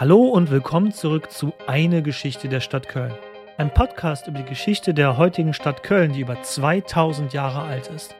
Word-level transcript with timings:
Hallo 0.00 0.28
und 0.28 0.52
willkommen 0.52 0.92
zurück 0.92 1.32
zu 1.32 1.52
Eine 1.66 2.04
Geschichte 2.04 2.48
der 2.48 2.60
Stadt 2.60 2.86
Köln. 2.86 3.12
Ein 3.56 3.74
Podcast 3.74 4.28
über 4.28 4.38
die 4.38 4.44
Geschichte 4.44 4.94
der 4.94 5.16
heutigen 5.16 5.52
Stadt 5.52 5.82
Köln, 5.82 6.12
die 6.12 6.20
über 6.20 6.40
2000 6.40 7.32
Jahre 7.32 7.62
alt 7.62 7.88
ist. 7.88 8.14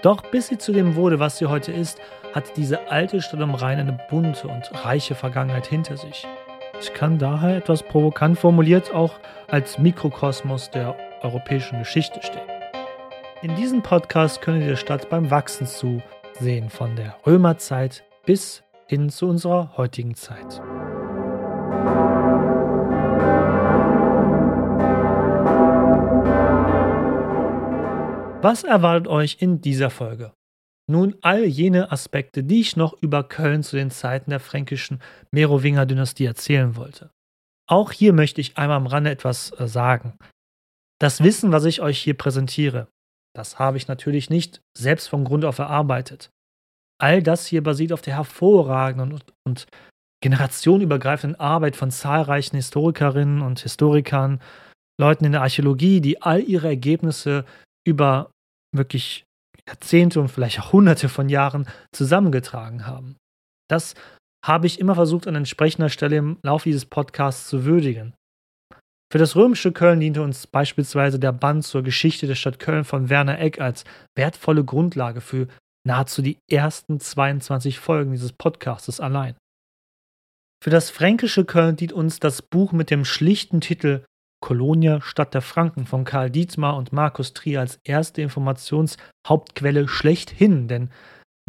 Doch 0.00 0.22
bis 0.22 0.46
sie 0.46 0.56
zu 0.56 0.72
dem 0.72 0.96
wurde, 0.96 1.18
was 1.18 1.36
sie 1.36 1.44
heute 1.44 1.70
ist, 1.70 2.00
hat 2.32 2.56
diese 2.56 2.90
alte 2.90 3.20
Stadt 3.20 3.42
am 3.42 3.54
Rhein 3.54 3.78
eine 3.78 3.98
bunte 4.08 4.48
und 4.48 4.70
reiche 4.86 5.14
Vergangenheit 5.14 5.66
hinter 5.66 5.98
sich. 5.98 6.26
Ich 6.80 6.94
kann 6.94 7.18
daher 7.18 7.58
etwas 7.58 7.82
provokant 7.82 8.38
formuliert 8.38 8.94
auch 8.94 9.12
als 9.48 9.78
Mikrokosmos 9.78 10.70
der 10.70 10.96
europäischen 11.20 11.78
Geschichte 11.78 12.22
stehen. 12.22 12.40
In 13.42 13.54
diesem 13.54 13.82
Podcast 13.82 14.40
können 14.40 14.62
ihr 14.62 14.68
der 14.68 14.76
Stadt 14.76 15.10
beim 15.10 15.30
Wachsen 15.30 15.66
zusehen, 15.66 16.70
von 16.70 16.96
der 16.96 17.16
Römerzeit 17.26 18.02
bis 18.24 18.62
hin 18.86 19.10
zu 19.10 19.28
unserer 19.28 19.76
heutigen 19.76 20.14
Zeit. 20.14 20.62
Was 28.42 28.64
erwartet 28.64 29.06
euch 29.06 29.36
in 29.40 29.60
dieser 29.60 29.88
Folge? 29.88 30.32
Nun 30.90 31.16
all 31.22 31.44
jene 31.44 31.92
Aspekte, 31.92 32.42
die 32.42 32.60
ich 32.60 32.76
noch 32.76 33.00
über 33.00 33.22
Köln 33.22 33.62
zu 33.62 33.76
den 33.76 33.92
Zeiten 33.92 34.30
der 34.30 34.40
fränkischen 34.40 35.00
Merowinger-Dynastie 35.30 36.24
erzählen 36.24 36.74
wollte. 36.74 37.10
Auch 37.68 37.92
hier 37.92 38.12
möchte 38.12 38.40
ich 38.40 38.58
einmal 38.58 38.78
am 38.78 38.86
Rande 38.86 39.10
etwas 39.10 39.52
äh, 39.58 39.68
sagen. 39.68 40.18
Das 41.00 41.22
Wissen, 41.22 41.52
was 41.52 41.64
ich 41.64 41.80
euch 41.80 41.98
hier 41.98 42.14
präsentiere, 42.14 42.88
das 43.34 43.58
habe 43.58 43.76
ich 43.76 43.88
natürlich 43.88 44.28
nicht 44.28 44.60
selbst 44.76 45.08
von 45.08 45.24
Grund 45.24 45.44
auf 45.44 45.58
erarbeitet. 45.58 46.30
All 47.00 47.22
das 47.22 47.46
hier 47.46 47.62
basiert 47.62 47.92
auf 47.92 48.02
der 48.02 48.16
hervorragenden 48.16 49.12
und, 49.12 49.24
und 49.46 49.66
generationenübergreifenden 50.22 51.38
Arbeit 51.38 51.76
von 51.76 51.90
zahlreichen 51.90 52.56
Historikerinnen 52.56 53.42
und 53.42 53.60
Historikern, 53.60 54.40
Leuten 54.98 55.24
in 55.24 55.32
der 55.32 55.42
Archäologie, 55.42 56.00
die 56.00 56.22
all 56.22 56.40
ihre 56.40 56.68
Ergebnisse 56.68 57.44
über 57.86 58.30
wirklich 58.74 59.24
Jahrzehnte 59.68 60.20
und 60.20 60.28
vielleicht 60.28 60.58
auch 60.60 60.72
Hunderte 60.72 61.08
von 61.08 61.28
Jahren 61.28 61.68
zusammengetragen 61.92 62.86
haben. 62.86 63.16
Das 63.68 63.94
habe 64.44 64.66
ich 64.66 64.80
immer 64.80 64.94
versucht, 64.94 65.26
an 65.26 65.34
entsprechender 65.34 65.88
Stelle 65.88 66.16
im 66.16 66.38
Laufe 66.42 66.68
dieses 66.68 66.86
Podcasts 66.86 67.48
zu 67.48 67.64
würdigen. 67.64 68.14
Für 69.12 69.18
das 69.18 69.36
römische 69.36 69.72
Köln 69.72 70.00
diente 70.00 70.22
uns 70.22 70.46
beispielsweise 70.46 71.18
der 71.18 71.32
Band 71.32 71.64
zur 71.64 71.82
Geschichte 71.82 72.26
der 72.26 72.34
Stadt 72.34 72.58
Köln 72.58 72.84
von 72.84 73.10
Werner 73.10 73.38
Eck 73.38 73.60
als 73.60 73.84
wertvolle 74.16 74.64
Grundlage 74.64 75.20
für 75.20 75.48
nahezu 75.86 76.22
die 76.22 76.38
ersten 76.50 76.98
22 76.98 77.78
Folgen 77.78 78.12
dieses 78.12 78.32
Podcastes 78.32 79.00
allein. 79.00 79.36
Für 80.62 80.70
das 80.70 80.90
fränkische 80.90 81.44
Köln 81.44 81.74
dient 81.74 81.92
uns 81.92 82.20
das 82.20 82.40
Buch 82.40 82.70
mit 82.70 82.88
dem 82.92 83.04
schlichten 83.04 83.60
Titel 83.60 84.04
Kolonia 84.40 85.00
Stadt 85.00 85.34
der 85.34 85.42
Franken 85.42 85.86
von 85.86 86.04
Karl 86.04 86.30
Dietmar 86.30 86.76
und 86.76 86.92
Markus 86.92 87.34
Trier 87.34 87.58
als 87.58 87.80
erste 87.82 88.22
Informationshauptquelle 88.22 89.88
schlechthin, 89.88 90.68
denn 90.68 90.90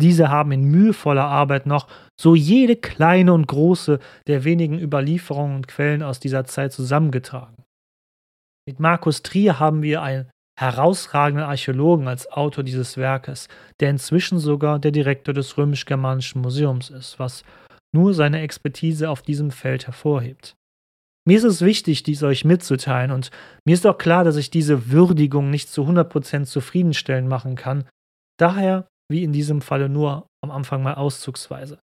diese 0.02 0.30
haben 0.30 0.52
in 0.52 0.64
mühevoller 0.64 1.26
Arbeit 1.26 1.68
noch 1.68 1.88
so 2.20 2.34
jede 2.34 2.76
kleine 2.76 3.34
und 3.34 3.46
große 3.46 4.00
der 4.26 4.46
wenigen 4.46 4.80
Überlieferungen 4.80 5.58
und 5.58 5.68
Quellen 5.68 6.02
aus 6.02 6.20
dieser 6.20 6.46
Zeit 6.46 6.74
zusammengetragen. 6.74 7.64
Mit 8.68 8.80
Markus 8.80 9.22
Trier 9.22 9.60
haben 9.60 9.84
wir 9.84 10.02
einen 10.02 10.28
herausragenden 10.60 11.46
Archäologen 11.46 12.08
als 12.08 12.32
Autor 12.32 12.64
dieses 12.64 12.98
Werkes, 12.98 13.48
der 13.80 13.92
inzwischen 13.92 14.40
sogar 14.40 14.80
der 14.80 14.92
Direktor 14.92 15.36
des 15.36 15.56
Römisch-Germanischen 15.56 16.42
Museums 16.42 16.90
ist, 16.90 17.20
was 17.20 17.44
nur 17.94 18.14
seine 18.14 18.42
Expertise 18.42 19.10
auf 19.10 19.22
diesem 19.22 19.52
Feld 19.52 19.88
hervorhebt. 19.88 20.56
Mir 21.26 21.38
ist 21.38 21.44
es 21.44 21.62
wichtig, 21.62 22.04
dies 22.04 22.22
euch 22.24 22.44
mitzuteilen 22.44 23.12
und 23.12 23.32
mir 23.66 23.74
ist 23.74 23.88
auch 23.88 23.98
klar, 23.98 24.24
dass 24.24 24.36
ich 24.36 24.50
diese 24.50 24.92
Würdigung 24.92 25.50
nicht 25.50 25.70
zu 25.70 25.84
100% 25.84 26.46
zufriedenstellend 26.46 27.30
machen 27.30 27.56
kann. 27.56 27.88
Daher, 28.38 28.88
wie 29.10 29.24
in 29.24 29.32
diesem 29.32 29.62
Falle, 29.62 29.88
nur 29.88 30.28
am 30.44 30.52
Anfang 30.52 30.84
mal 30.84 30.96
auszugsweise. 30.96 31.80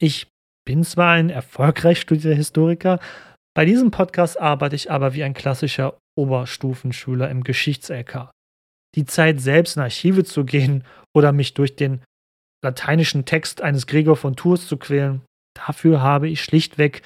Ich 0.00 0.28
bin 0.64 0.82
zwar 0.82 1.12
ein 1.12 1.30
erfolgreich 1.30 2.00
studierter 2.00 2.36
Historiker, 2.36 3.00
bei 3.56 3.64
diesem 3.64 3.90
Podcast 3.90 4.38
arbeite 4.38 4.76
ich 4.76 4.90
aber 4.90 5.14
wie 5.14 5.24
ein 5.24 5.32
klassischer 5.32 5.98
Oberstufenschüler 6.14 7.30
im 7.30 7.42
Geschichts-LK. 7.42 8.30
Die 8.94 9.06
Zeit 9.06 9.40
selbst 9.40 9.76
in 9.76 9.82
Archive 9.82 10.24
zu 10.24 10.44
gehen 10.44 10.84
oder 11.14 11.32
mich 11.32 11.54
durch 11.54 11.74
den 11.74 12.02
lateinischen 12.64 13.24
Text 13.24 13.60
eines 13.60 13.86
Gregor 13.86 14.16
von 14.16 14.36
Tours 14.36 14.66
zu 14.66 14.76
quälen, 14.76 15.22
dafür 15.54 16.00
habe 16.00 16.28
ich 16.28 16.42
schlichtweg 16.42 17.02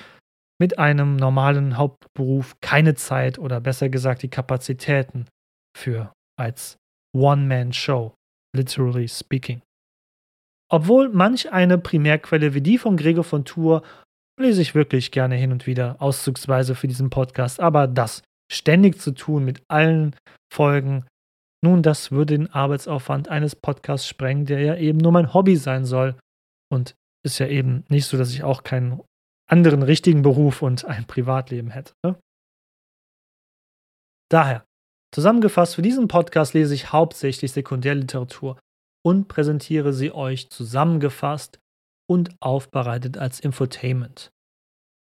mit 0.60 0.78
einem 0.78 1.16
normalen 1.16 1.76
Hauptberuf 1.76 2.60
keine 2.60 2.94
Zeit 2.94 3.38
oder 3.38 3.60
besser 3.60 3.88
gesagt 3.88 4.22
die 4.22 4.28
Kapazitäten 4.28 5.26
für 5.76 6.12
als 6.38 6.76
One-Man-Show, 7.16 8.14
literally 8.54 9.08
speaking. 9.08 9.62
Obwohl 10.70 11.08
manch 11.08 11.50
eine 11.52 11.78
Primärquelle 11.78 12.54
wie 12.54 12.60
die 12.60 12.78
von 12.78 12.96
Gregor 12.96 13.24
von 13.24 13.44
Tour 13.44 13.82
lese 14.40 14.62
ich 14.62 14.74
wirklich 14.74 15.10
gerne 15.10 15.36
hin 15.36 15.52
und 15.52 15.66
wieder, 15.66 15.96
auszugsweise 16.00 16.74
für 16.74 16.88
diesen 16.88 17.10
Podcast, 17.10 17.60
aber 17.60 17.86
das 17.86 18.22
ständig 18.50 19.00
zu 19.00 19.12
tun 19.12 19.44
mit 19.44 19.62
allen 19.68 20.16
Folgen, 20.52 21.06
nun, 21.62 21.82
das 21.82 22.10
würde 22.10 22.38
den 22.38 22.50
Arbeitsaufwand 22.50 23.28
eines 23.28 23.54
Podcasts 23.54 24.08
sprengen, 24.08 24.46
der 24.46 24.60
ja 24.60 24.76
eben 24.76 24.98
nur 24.98 25.12
mein 25.12 25.34
Hobby 25.34 25.56
sein 25.56 25.84
soll. 25.84 26.18
Und 26.72 26.94
ist 27.24 27.38
ja 27.38 27.46
eben 27.48 27.84
nicht 27.88 28.06
so, 28.06 28.16
dass 28.16 28.32
ich 28.32 28.42
auch 28.42 28.62
keinen 28.62 29.00
anderen 29.48 29.82
richtigen 29.82 30.22
Beruf 30.22 30.62
und 30.62 30.84
ein 30.84 31.06
Privatleben 31.06 31.70
hätte. 31.70 31.92
Ne? 32.04 32.18
Daher, 34.30 34.64
zusammengefasst, 35.12 35.74
für 35.74 35.82
diesen 35.82 36.08
Podcast 36.08 36.54
lese 36.54 36.74
ich 36.74 36.92
hauptsächlich 36.92 37.52
Sekundärliteratur 37.52 38.58
und 39.04 39.28
präsentiere 39.28 39.92
sie 39.92 40.12
euch 40.12 40.48
zusammengefasst 40.50 41.58
und 42.08 42.34
aufbereitet 42.40 43.18
als 43.18 43.40
Infotainment. 43.40 44.30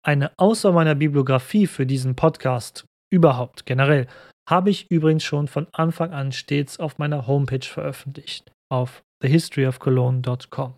Eine 0.05 0.33
Auswahl 0.39 0.73
meiner 0.73 0.95
Bibliografie 0.95 1.67
für 1.67 1.85
diesen 1.85 2.15
Podcast 2.15 2.87
überhaupt 3.13 3.67
generell 3.67 4.07
habe 4.49 4.71
ich 4.71 4.91
übrigens 4.91 5.25
schon 5.25 5.49
von 5.49 5.67
Anfang 5.73 6.13
an 6.13 6.33
stets 6.33 6.79
auf 6.79 6.99
meiner 6.99 7.27
Homepage 7.27 7.67
veröffentlicht, 7.67 8.53
auf 8.71 9.03
thehistoryofcologne.com. 9.23 10.75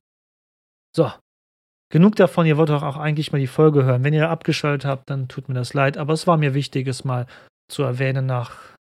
So, 0.95 1.13
Genug 1.91 2.17
davon, 2.17 2.45
ihr 2.45 2.59
wollt 2.59 2.69
doch 2.69 2.83
auch 2.83 2.99
eigentlich 2.99 3.33
mal 3.33 3.39
die 3.39 3.47
Folge 3.47 3.85
hören. 3.85 4.05
Wenn 4.05 4.13
ihr 4.13 4.29
abgeschaltet 4.29 4.85
habt, 4.85 5.09
dann 5.09 5.27
tut 5.27 5.49
mir 5.49 5.55
das 5.55 5.73
leid, 5.73 5.97
aber 5.97 6.13
es 6.13 6.27
war 6.27 6.37
mir 6.37 6.53
wichtig, 6.53 6.87
es 6.87 7.05
mal 7.05 7.27
zu 7.71 7.83
erwähnen 7.83 8.27
nach 8.27 8.77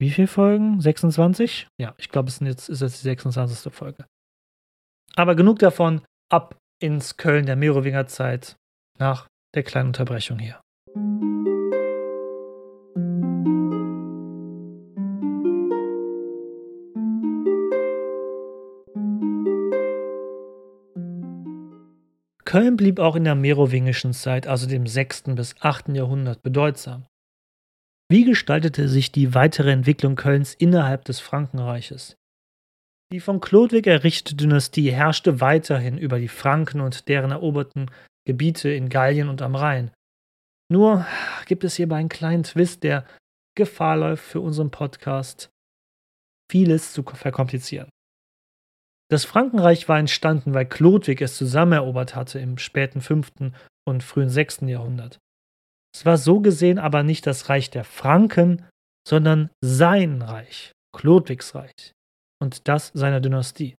wie 0.00 0.10
viel 0.10 0.26
Folgen? 0.26 0.80
26? 0.80 1.68
Ja, 1.80 1.94
ich 1.98 2.08
glaube, 2.08 2.28
es 2.28 2.40
ist 2.40 2.46
jetzt, 2.46 2.68
ist 2.68 2.80
jetzt 2.80 3.02
die 3.02 3.08
26. 3.08 3.72
Folge. 3.72 4.06
Aber 5.14 5.34
genug 5.34 5.58
davon, 5.58 6.02
ab 6.32 6.56
ins 6.82 7.16
Köln 7.16 7.46
der 7.46 7.56
Merowinger 7.56 8.06
Zeit 8.06 8.56
nach 8.98 9.28
der 9.54 9.62
kleinen 9.62 9.88
Unterbrechung 9.88 10.38
hier. 10.38 10.60
Köln 22.50 22.76
blieb 22.76 22.98
auch 22.98 23.14
in 23.14 23.22
der 23.22 23.36
merowingischen 23.36 24.12
Zeit, 24.12 24.48
also 24.48 24.66
dem 24.66 24.84
6. 24.84 25.36
bis 25.36 25.54
8. 25.60 25.90
Jahrhundert, 25.90 26.42
bedeutsam. 26.42 27.06
Wie 28.10 28.24
gestaltete 28.24 28.88
sich 28.88 29.12
die 29.12 29.34
weitere 29.34 29.70
Entwicklung 29.70 30.16
Kölns 30.16 30.54
innerhalb 30.54 31.04
des 31.04 31.20
Frankenreiches? 31.20 32.16
Die 33.12 33.20
von 33.20 33.38
Chlodwig 33.38 33.86
errichtete 33.86 34.34
Dynastie 34.34 34.90
herrschte 34.90 35.40
weiterhin 35.40 35.96
über 35.96 36.18
die 36.18 36.26
Franken 36.26 36.80
und 36.80 37.06
deren 37.06 37.30
eroberten 37.30 37.88
Gebiete 38.26 38.68
in 38.68 38.88
Gallien 38.88 39.28
und 39.28 39.42
am 39.42 39.54
Rhein. 39.54 39.92
Nur 40.72 41.06
gibt 41.46 41.62
es 41.62 41.76
hierbei 41.76 41.98
einen 41.98 42.08
kleinen 42.08 42.42
Twist, 42.42 42.82
der 42.82 43.06
Gefahr 43.56 43.96
läuft 43.96 44.24
für 44.24 44.40
unseren 44.40 44.72
Podcast, 44.72 45.50
vieles 46.50 46.92
zu 46.94 47.04
verkomplizieren. 47.04 47.90
Das 49.10 49.24
Frankenreich 49.24 49.88
war 49.88 49.98
entstanden, 49.98 50.54
weil 50.54 50.66
Chlodwig 50.66 51.20
es 51.20 51.36
zusammenerobert 51.36 52.14
hatte 52.14 52.38
im 52.38 52.58
späten 52.58 53.00
5. 53.00 53.52
und 53.84 54.04
frühen 54.04 54.28
6. 54.28 54.60
Jahrhundert. 54.62 55.18
Es 55.92 56.06
war 56.06 56.16
so 56.16 56.38
gesehen 56.38 56.78
aber 56.78 57.02
nicht 57.02 57.26
das 57.26 57.48
Reich 57.48 57.70
der 57.70 57.82
Franken, 57.82 58.64
sondern 59.06 59.50
sein 59.60 60.22
Reich, 60.22 60.70
Chlodwigs 60.96 61.56
Reich 61.56 61.92
und 62.40 62.68
das 62.68 62.92
seiner 62.94 63.20
Dynastie. 63.20 63.74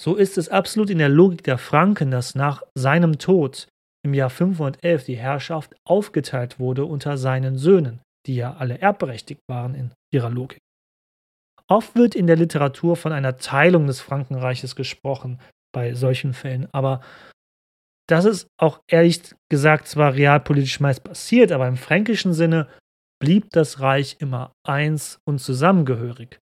So 0.00 0.14
ist 0.14 0.36
es 0.36 0.50
absolut 0.50 0.90
in 0.90 0.98
der 0.98 1.08
Logik 1.08 1.42
der 1.42 1.56
Franken, 1.56 2.10
dass 2.10 2.34
nach 2.34 2.62
seinem 2.74 3.18
Tod 3.18 3.66
im 4.04 4.12
Jahr 4.12 4.30
511 4.30 5.04
die 5.04 5.16
Herrschaft 5.16 5.74
aufgeteilt 5.86 6.60
wurde 6.60 6.84
unter 6.84 7.16
seinen 7.16 7.56
Söhnen, 7.56 8.00
die 8.26 8.36
ja 8.36 8.54
alle 8.56 8.78
erbberechtigt 8.78 9.40
waren 9.48 9.74
in 9.74 9.92
ihrer 10.12 10.30
Logik. 10.30 10.58
Oft 11.70 11.96
wird 11.96 12.14
in 12.14 12.26
der 12.26 12.36
Literatur 12.36 12.96
von 12.96 13.12
einer 13.12 13.36
Teilung 13.36 13.86
des 13.86 14.00
Frankenreiches 14.00 14.74
gesprochen 14.74 15.38
bei 15.72 15.94
solchen 15.94 16.32
Fällen, 16.32 16.66
aber 16.72 17.00
das 18.08 18.24
ist 18.24 18.48
auch 18.58 18.80
ehrlich 18.88 19.34
gesagt 19.50 19.86
zwar 19.86 20.14
realpolitisch 20.14 20.80
meist 20.80 21.04
passiert, 21.04 21.52
aber 21.52 21.68
im 21.68 21.76
fränkischen 21.76 22.32
Sinne 22.32 22.66
blieb 23.20 23.50
das 23.50 23.80
Reich 23.80 24.16
immer 24.18 24.52
eins 24.66 25.20
und 25.26 25.40
zusammengehörig. 25.40 26.38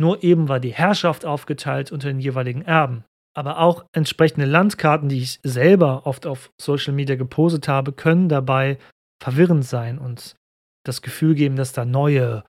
Nur 0.00 0.24
eben 0.24 0.48
war 0.48 0.58
die 0.58 0.72
Herrschaft 0.72 1.24
aufgeteilt 1.24 1.92
unter 1.92 2.08
den 2.08 2.18
jeweiligen 2.18 2.62
Erben. 2.62 3.04
Aber 3.34 3.60
auch 3.60 3.84
entsprechende 3.92 4.46
Landkarten, 4.46 5.08
die 5.08 5.20
ich 5.20 5.38
selber 5.42 6.06
oft 6.06 6.26
auf 6.26 6.50
Social 6.60 6.92
Media 6.92 7.16
gepostet 7.16 7.68
habe, 7.68 7.92
können 7.92 8.28
dabei 8.28 8.78
verwirrend 9.22 9.64
sein 9.64 9.98
und 9.98 10.36
das 10.84 11.02
Gefühl 11.02 11.34
geben, 11.34 11.56
dass 11.56 11.72
da 11.72 11.84
neue 11.84 12.44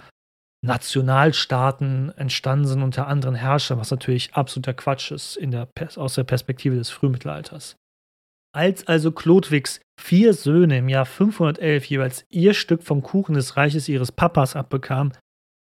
Nationalstaaten 0.64 2.14
entstanden 2.18 2.68
sind 2.68 2.84
unter 2.84 3.08
anderen 3.08 3.36
Herrschern, 3.36 3.80
was 3.80 3.92
natürlich 3.92 4.34
absoluter 4.34 4.74
Quatsch 4.74 5.12
ist 5.12 5.36
in 5.36 5.52
der, 5.52 5.68
aus 5.98 6.16
der 6.16 6.24
Perspektive 6.24 6.76
des 6.76 6.90
Frühmittelalters. 6.90 7.76
Als 8.56 8.88
also 8.88 9.12
Chlodwigs 9.12 9.82
vier 10.00 10.34
Söhne 10.34 10.78
im 10.78 10.88
Jahr 10.88 11.06
511 11.06 11.86
jeweils 11.86 12.26
ihr 12.30 12.54
Stück 12.54 12.84
vom 12.84 13.02
Kuchen 13.04 13.36
des 13.36 13.58
Reiches 13.58 13.90
ihres 13.90 14.12
Papas 14.12 14.56
abbekamen, 14.56 15.14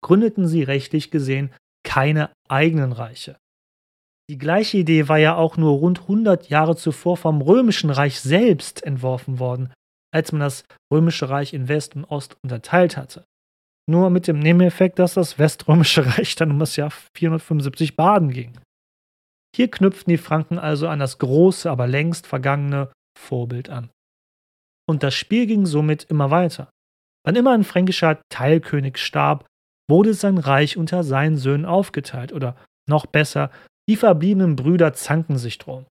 gründeten 0.04 0.48
sie 0.48 0.64
rechtlich 0.64 1.12
gesehen 1.12 1.54
keine 1.86 2.32
eigenen 2.50 2.92
Reiche. 2.92 3.38
Die 4.30 4.38
gleiche 4.38 4.78
Idee 4.78 5.08
war 5.08 5.18
ja 5.18 5.36
auch 5.36 5.56
nur 5.56 5.80
rund 5.80 6.02
100 6.02 6.50
Jahre 6.50 6.76
zuvor 6.76 7.16
vom 7.16 7.42
Römischen 7.42 7.90
Reich 7.90 8.20
selbst 8.20 8.84
entworfen 8.84 9.40
worden, 9.40 9.72
als 10.14 10.32
man 10.32 10.42
das 10.42 10.66
Römische 10.92 11.30
Reich 11.30 11.54
in 11.54 11.68
West 11.68 11.96
und 11.96 12.06
Ost 12.06 12.36
unterteilt 12.44 12.98
hatte. 12.98 13.26
Nur 13.90 14.12
mit 14.12 14.28
dem 14.28 14.38
Nebeneffekt, 14.38 15.00
dass 15.00 15.16
das 15.16 15.40
Weströmische 15.40 16.06
Reich 16.18 16.36
dann 16.36 16.52
um 16.52 16.60
das 16.60 16.76
Jahr 16.76 16.92
475 17.18 17.96
baden 17.96 18.30
ging. 18.30 18.54
Hier 19.56 19.72
knüpften 19.72 20.12
die 20.12 20.18
Franken 20.18 20.60
also 20.60 20.88
an 20.88 21.00
das 21.00 21.18
große, 21.18 21.70
aber 21.70 21.88
längst 21.88 22.28
vergangene 22.28 22.92
Vorbild 23.18 23.72
an. 23.72 23.90
Und 24.88 25.02
das 25.02 25.16
Spiel 25.16 25.48
ging 25.48 25.66
somit 25.66 26.04
immer 26.04 26.30
weiter. 26.30 26.70
Wann 27.26 27.36
immer 27.36 27.52
ein 27.52 27.64
fränkischer 27.64 28.22
Teilkönig 28.30 29.00
starb, 29.00 29.48
wurde 29.90 30.14
sein 30.14 30.38
Reich 30.38 30.78
unter 30.78 31.04
seinen 31.04 31.38
Söhnen 31.38 31.66
aufgeteilt 31.66 32.32
oder 32.32 32.56
noch 32.88 33.08
besser, 33.08 33.50
die 33.90 33.96
verbliebenen 33.96 34.56
Brüder 34.56 34.94
zanken 34.94 35.40
sich 35.40 35.58
drum. 35.58 35.88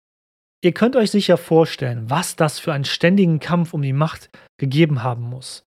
Ihr 0.63 0.73
könnt 0.73 0.95
euch 0.95 1.11
sicher 1.11 1.37
vorstellen, 1.37 2.09
was 2.09 2.37
das 2.37 2.61
für 2.61 2.73
einen 2.73 2.85
ständigen 2.85 3.41
Kampf 3.41 3.75
um 3.75 3.83
die 3.83 3.93
Macht 3.93 4.31
gegeben 4.57 5.03
haben 5.03 5.25
muss. 5.25 5.65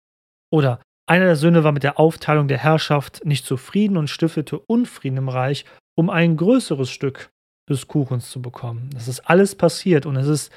Oder 0.51 0.81
einer 1.07 1.25
der 1.25 1.35
Söhne 1.35 1.63
war 1.63 1.71
mit 1.71 1.83
der 1.83 1.99
Aufteilung 1.99 2.47
der 2.47 2.57
Herrschaft 2.57 3.25
nicht 3.25 3.45
zufrieden 3.45 3.97
und 3.97 4.09
stiftete 4.09 4.59
Unfrieden 4.59 5.17
im 5.17 5.29
Reich, 5.29 5.65
um 5.97 6.09
ein 6.09 6.37
größeres 6.37 6.89
Stück 6.89 7.29
des 7.69 7.87
Kuchens 7.87 8.29
zu 8.29 8.41
bekommen. 8.41 8.89
Das 8.93 9.07
ist 9.07 9.21
alles 9.21 9.55
passiert 9.55 10.05
und 10.05 10.15
es 10.15 10.27
ist 10.27 10.51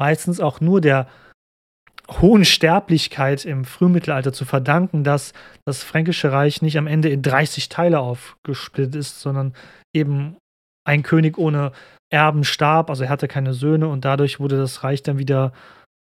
meistens 0.00 0.40
auch 0.40 0.60
nur 0.60 0.80
der 0.80 1.08
hohen 2.20 2.44
Sterblichkeit 2.44 3.44
im 3.44 3.64
Frühmittelalter 3.64 4.32
zu 4.32 4.44
verdanken, 4.44 5.02
dass 5.02 5.32
das 5.64 5.82
Fränkische 5.82 6.30
Reich 6.30 6.62
nicht 6.62 6.78
am 6.78 6.86
Ende 6.86 7.08
in 7.08 7.22
30 7.22 7.68
Teile 7.68 7.98
aufgesplittet 7.98 8.94
ist, 8.94 9.20
sondern 9.20 9.54
eben 9.92 10.36
ein 10.86 11.02
König 11.02 11.36
ohne 11.36 11.72
Erben 12.12 12.44
starb, 12.44 12.90
also 12.90 13.02
er 13.02 13.10
hatte 13.10 13.26
keine 13.26 13.54
Söhne 13.54 13.88
und 13.88 14.04
dadurch 14.04 14.38
wurde 14.38 14.56
das 14.56 14.84
Reich 14.84 15.02
dann 15.02 15.18
wieder 15.18 15.52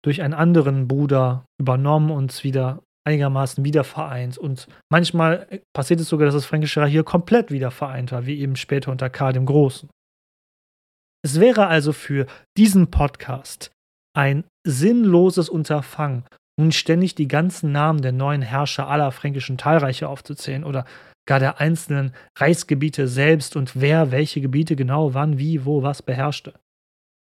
durch 0.05 0.21
einen 0.21 0.35
anderen 0.35 0.87
Bruder 0.87 1.47
übernommen 1.59 2.11
und 2.11 2.45
wieder 2.45 2.83
einigermaßen 3.07 3.65
wiedervereint. 3.65 4.37
Und 4.37 4.67
manchmal 4.91 5.47
passiert 5.75 6.01
es 6.01 6.09
sogar, 6.09 6.27
dass 6.27 6.35
das 6.35 6.47
Fränkische 6.47 6.81
Reich 6.81 6.93
hier 6.93 7.05
komplett 7.05 7.51
wieder 7.51 7.71
vereint 7.71 8.13
war, 8.13 8.27
wie 8.27 8.39
eben 8.41 8.57
später 8.57 8.91
unter 8.91 9.09
Karl 9.09 9.33
dem 9.33 9.47
Großen. 9.47 9.89
Es 11.25 11.41
wäre 11.41 11.67
also 11.67 11.93
für 11.93 12.27
diesen 12.57 12.91
Podcast 12.91 13.73
ein 14.17 14.45
sinnloses 14.67 15.49
Unterfangen, 15.49 16.25
nun 16.59 16.73
ständig 16.73 17.15
die 17.15 17.29
ganzen 17.29 17.73
Namen 17.73 18.01
der 18.01 18.13
neuen 18.13 18.43
Herrscher 18.43 18.89
aller 18.89 19.13
fränkischen 19.13 19.59
Teilreiche 19.59 20.09
aufzuzählen 20.09 20.65
oder 20.65 20.87
gar 21.29 21.39
der 21.41 21.61
einzelnen 21.61 22.13
Reichsgebiete 22.39 23.09
selbst 23.09 23.57
und 23.57 23.79
wer 23.81 24.11
welche 24.11 24.41
Gebiete 24.41 24.77
genau 24.77 25.13
wann, 25.13 25.39
wie, 25.39 25.65
wo, 25.65 25.83
was 25.83 26.03
beherrschte. 26.03 26.55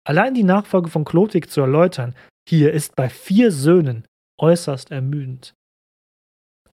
Allein 0.05 0.33
die 0.33 0.43
Nachfolge 0.43 0.89
von 0.89 1.05
Klotik 1.05 1.49
zu 1.49 1.61
erläutern, 1.61 2.15
hier 2.49 2.73
ist 2.73 2.95
bei 2.95 3.07
vier 3.07 3.51
Söhnen 3.51 4.05
äußerst 4.39 4.91
ermüdend. 4.91 5.53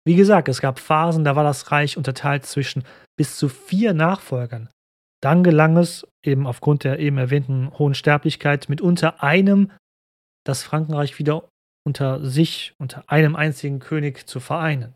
Wie 0.09 0.17
gesagt, 0.17 0.49
es 0.49 0.63
gab 0.63 0.79
Phasen, 0.79 1.23
da 1.23 1.37
war 1.37 1.45
das 1.45 1.71
Reich 1.71 1.99
unterteilt 1.99 2.47
zwischen 2.47 2.83
bis 3.19 3.37
zu 3.37 3.51
vier 3.51 3.93
Nachfolgern. 3.93 4.71
Dann 5.21 5.45
gelang 5.45 5.77
es, 5.77 6.07
eben 6.25 6.47
aufgrund 6.47 6.85
der 6.85 6.99
eben 6.99 7.19
erwähnten 7.19 7.79
hohen 7.79 7.93
Sterblichkeit, 7.93 8.71
mit 8.71 8.81
unter 8.81 9.23
einem 9.23 9.71
das 10.47 10.63
Frankenreich 10.63 11.19
wieder 11.19 11.47
unter 11.87 12.25
sich, 12.25 12.73
unter 12.79 13.05
einem 13.09 13.37
einzigen 13.37 13.81
König 13.81 14.27
zu 14.27 14.41
vereinen. 14.41 14.95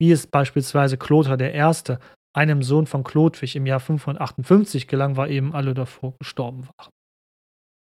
Wie 0.00 0.12
es 0.12 0.28
beispielsweise 0.28 0.98
Kloter 0.98 1.36
I., 1.40 1.96
einem 2.32 2.62
Sohn 2.62 2.86
von 2.86 3.02
Chlodwig 3.02 3.56
im 3.56 3.66
Jahr 3.66 3.80
558 3.80 4.86
gelang, 4.86 5.16
weil 5.16 5.32
eben 5.32 5.52
alle 5.52 5.74
davor 5.74 6.14
gestorben 6.20 6.68
waren. 6.68 6.90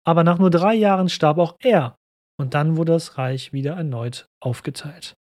Aber 0.08 0.24
nach 0.24 0.40
nur 0.40 0.52
drei 0.52 0.76
Jahren 0.76 1.10
starb 1.10 1.38
auch 1.38 1.58
er 1.60 1.98
und 2.40 2.54
dann 2.54 2.78
wurde 2.78 2.94
das 2.94 3.18
Reich 3.18 3.52
wieder 3.52 3.74
erneut 3.74 4.26
aufgeteilt. 4.42 5.16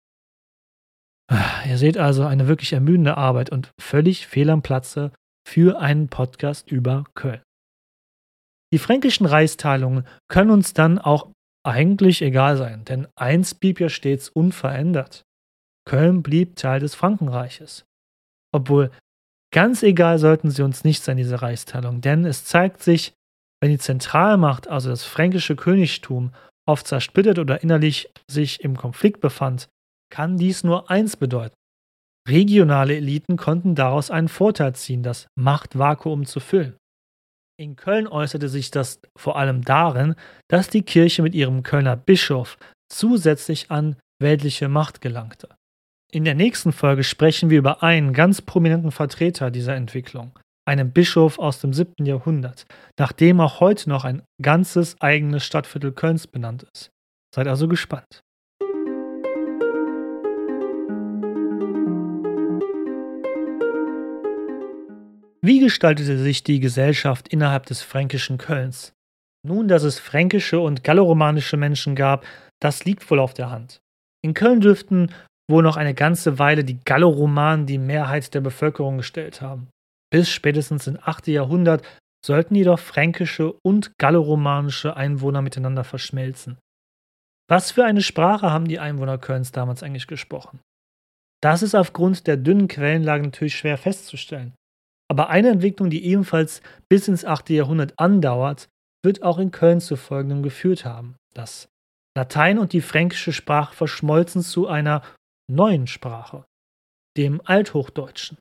Ihr 1.67 1.79
seht 1.79 1.97
also 1.97 2.25
eine 2.25 2.49
wirklich 2.49 2.73
ermüdende 2.73 3.17
Arbeit 3.17 3.51
und 3.51 3.71
völlig 3.81 4.27
fehl 4.27 4.51
am 4.51 4.63
Platze 4.63 5.13
für 5.47 5.81
einen 5.81 6.09
Podcast 6.09 6.71
über 6.71 7.05
Köln. 7.15 7.43
Die 8.73 8.79
fränkischen 8.79 9.27
Reichsteilungen 9.27 10.05
können 10.29 10.51
uns 10.51 10.75
dann 10.75 10.99
auch 10.99 11.31
eigentlich 11.65 12.23
egal 12.23 12.57
sein, 12.57 12.85
denn 12.85 13.07
eins 13.17 13.55
blieb 13.55 13.81
ja 13.81 13.89
stets 13.89 14.29
unverändert. 14.29 15.23
Köln 15.89 16.23
blieb 16.23 16.57
Teil 16.57 16.81
des 16.81 16.95
Frankenreiches. 16.95 17.85
Obwohl 18.53 18.91
ganz 19.53 19.83
egal 19.83 20.19
sollten 20.19 20.51
sie 20.51 20.63
uns 20.63 20.85
nicht 20.85 21.03
sein, 21.03 21.17
diese 21.17 21.43
Reichsteilung, 21.43 22.01
denn 22.01 22.25
es 22.25 22.45
zeigt 22.45 22.83
sich, 22.83 23.13
wenn 23.61 23.71
die 23.71 23.79
Zentralmacht, 23.79 24.69
also 24.69 24.91
das 24.91 25.05
fränkische 25.05 25.57
Königtum, 25.57 26.33
oft 26.67 26.87
zersplittert 26.87 27.39
oder 27.39 27.63
innerlich 27.63 28.09
sich 28.31 28.63
im 28.63 28.77
Konflikt 28.77 29.21
befand, 29.21 29.69
kann 30.11 30.37
dies 30.37 30.65
nur 30.65 30.91
eins 30.91 31.17
bedeuten. 31.17 31.55
Regionale 32.29 32.97
Eliten 32.97 33.37
konnten 33.37 33.75
daraus 33.75 34.11
einen 34.11 34.29
Vorteil 34.29 34.75
ziehen, 34.75 35.03
das 35.03 35.27
Machtvakuum 35.37 36.27
zu 36.27 36.41
füllen. 36.41 36.77
In 37.59 37.77
Köln 37.77 38.07
äußerte 38.07 38.49
sich 38.49 38.71
das 38.71 39.01
vor 39.19 39.37
allem 39.37 39.63
darin, 39.63 40.15
dass 40.49 40.69
die 40.69 40.83
Kirche 40.83 41.23
mit 41.23 41.35
ihrem 41.35 41.63
Kölner 41.63 41.97
Bischof 41.97 42.57
zusätzlich 42.91 43.71
an 43.71 43.97
weltliche 44.21 44.69
Macht 44.69 45.01
gelangte. 45.01 45.49
In 46.13 46.25
der 46.25 46.35
nächsten 46.35 46.73
Folge 46.73 47.05
sprechen 47.05 47.51
wir 47.51 47.59
über 47.59 47.83
einen 47.83 48.13
ganz 48.13 48.43
prominenten 48.43 48.91
Vertreter 48.91 49.51
dieser 49.51 49.77
Entwicklung, 49.77 50.39
einen 50.67 50.93
Bischof 50.93 51.39
aus 51.39 51.61
dem 51.61 51.73
7. 51.73 52.05
Jahrhundert, 52.05 52.67
nach 52.99 53.13
dem 53.13 53.41
auch 53.41 53.61
heute 53.61 53.89
noch 53.89 54.05
ein 54.05 54.23
ganzes 54.43 55.01
eigenes 55.01 55.45
Stadtviertel 55.45 55.93
Kölns 55.93 56.27
benannt 56.27 56.67
ist. 56.75 56.91
Seid 57.35 57.47
also 57.47 57.69
gespannt. 57.69 58.23
Wie 65.51 65.59
gestaltete 65.59 66.17
sich 66.17 66.45
die 66.45 66.61
Gesellschaft 66.61 67.27
innerhalb 67.27 67.67
des 67.67 67.83
fränkischen 67.83 68.39
Kölns? 68.39 68.93
Nun, 69.45 69.67
dass 69.67 69.83
es 69.83 69.99
fränkische 69.99 70.61
und 70.61 70.85
galloromanische 70.85 71.57
Menschen 71.57 71.97
gab, 71.97 72.25
das 72.63 72.85
liegt 72.85 73.11
wohl 73.11 73.19
auf 73.19 73.35
der 73.35 73.51
Hand. 73.51 73.81
In 74.23 74.33
Köln 74.33 74.61
dürften 74.61 75.13
wohl 75.51 75.65
noch 75.65 75.77
eine 75.77 75.93
ganze 75.93 76.39
Weile 76.39 76.63
die 76.63 76.79
Galloromanen 76.85 77.67
die 77.67 77.79
Mehrheit 77.79 78.33
der 78.33 78.43
Bevölkerung 78.43 78.99
gestellt 78.99 79.43
haben. 79.43 79.67
Bis 80.13 80.31
spätestens 80.31 80.87
im 80.87 81.01
8. 81.03 81.27
Jahrhundert 81.27 81.83
sollten 82.25 82.55
jedoch 82.55 82.79
fränkische 82.79 83.57
und 83.65 83.91
galloromanische 83.99 84.97
Einwohner 84.97 85.43
miteinander 85.43 85.83
verschmelzen. 85.83 86.59
Was 87.49 87.73
für 87.73 87.85
eine 87.85 88.03
Sprache 88.03 88.53
haben 88.53 88.69
die 88.69 88.79
Einwohner 88.79 89.19
Kölns 89.19 89.51
damals 89.51 89.83
eigentlich 89.83 90.07
gesprochen? 90.07 90.61
Das 91.43 91.65
ist 91.65 91.75
aufgrund 91.75 92.29
der 92.29 92.37
dünnen 92.37 92.69
Quellenlage 92.69 93.25
natürlich 93.25 93.57
schwer 93.57 93.79
festzustellen. 93.79 94.53
Aber 95.11 95.29
eine 95.29 95.49
Entwicklung, 95.49 95.91
die 95.91 96.05
ebenfalls 96.05 96.63
bis 96.89 97.09
ins 97.09 97.25
8. 97.25 97.51
Jahrhundert 97.51 97.99
andauert, 97.99 98.69
wird 99.03 99.25
auch 99.25 99.39
in 99.39 99.51
Köln 99.51 99.81
zu 99.81 99.97
folgendem 99.97 100.43
geführt 100.43 100.85
haben. 100.85 101.17
Das 101.35 101.69
Latein 102.17 102.59
und 102.61 102.73
die 102.73 102.81
fränkische 102.81 103.33
Sprache 103.33 103.75
verschmolzen 103.75 104.43
zu 104.43 104.69
einer 104.69 105.03
neuen 105.51 105.89
Sprache, 105.89 106.45
dem 107.17 107.41
Althochdeutschen. 107.45 108.39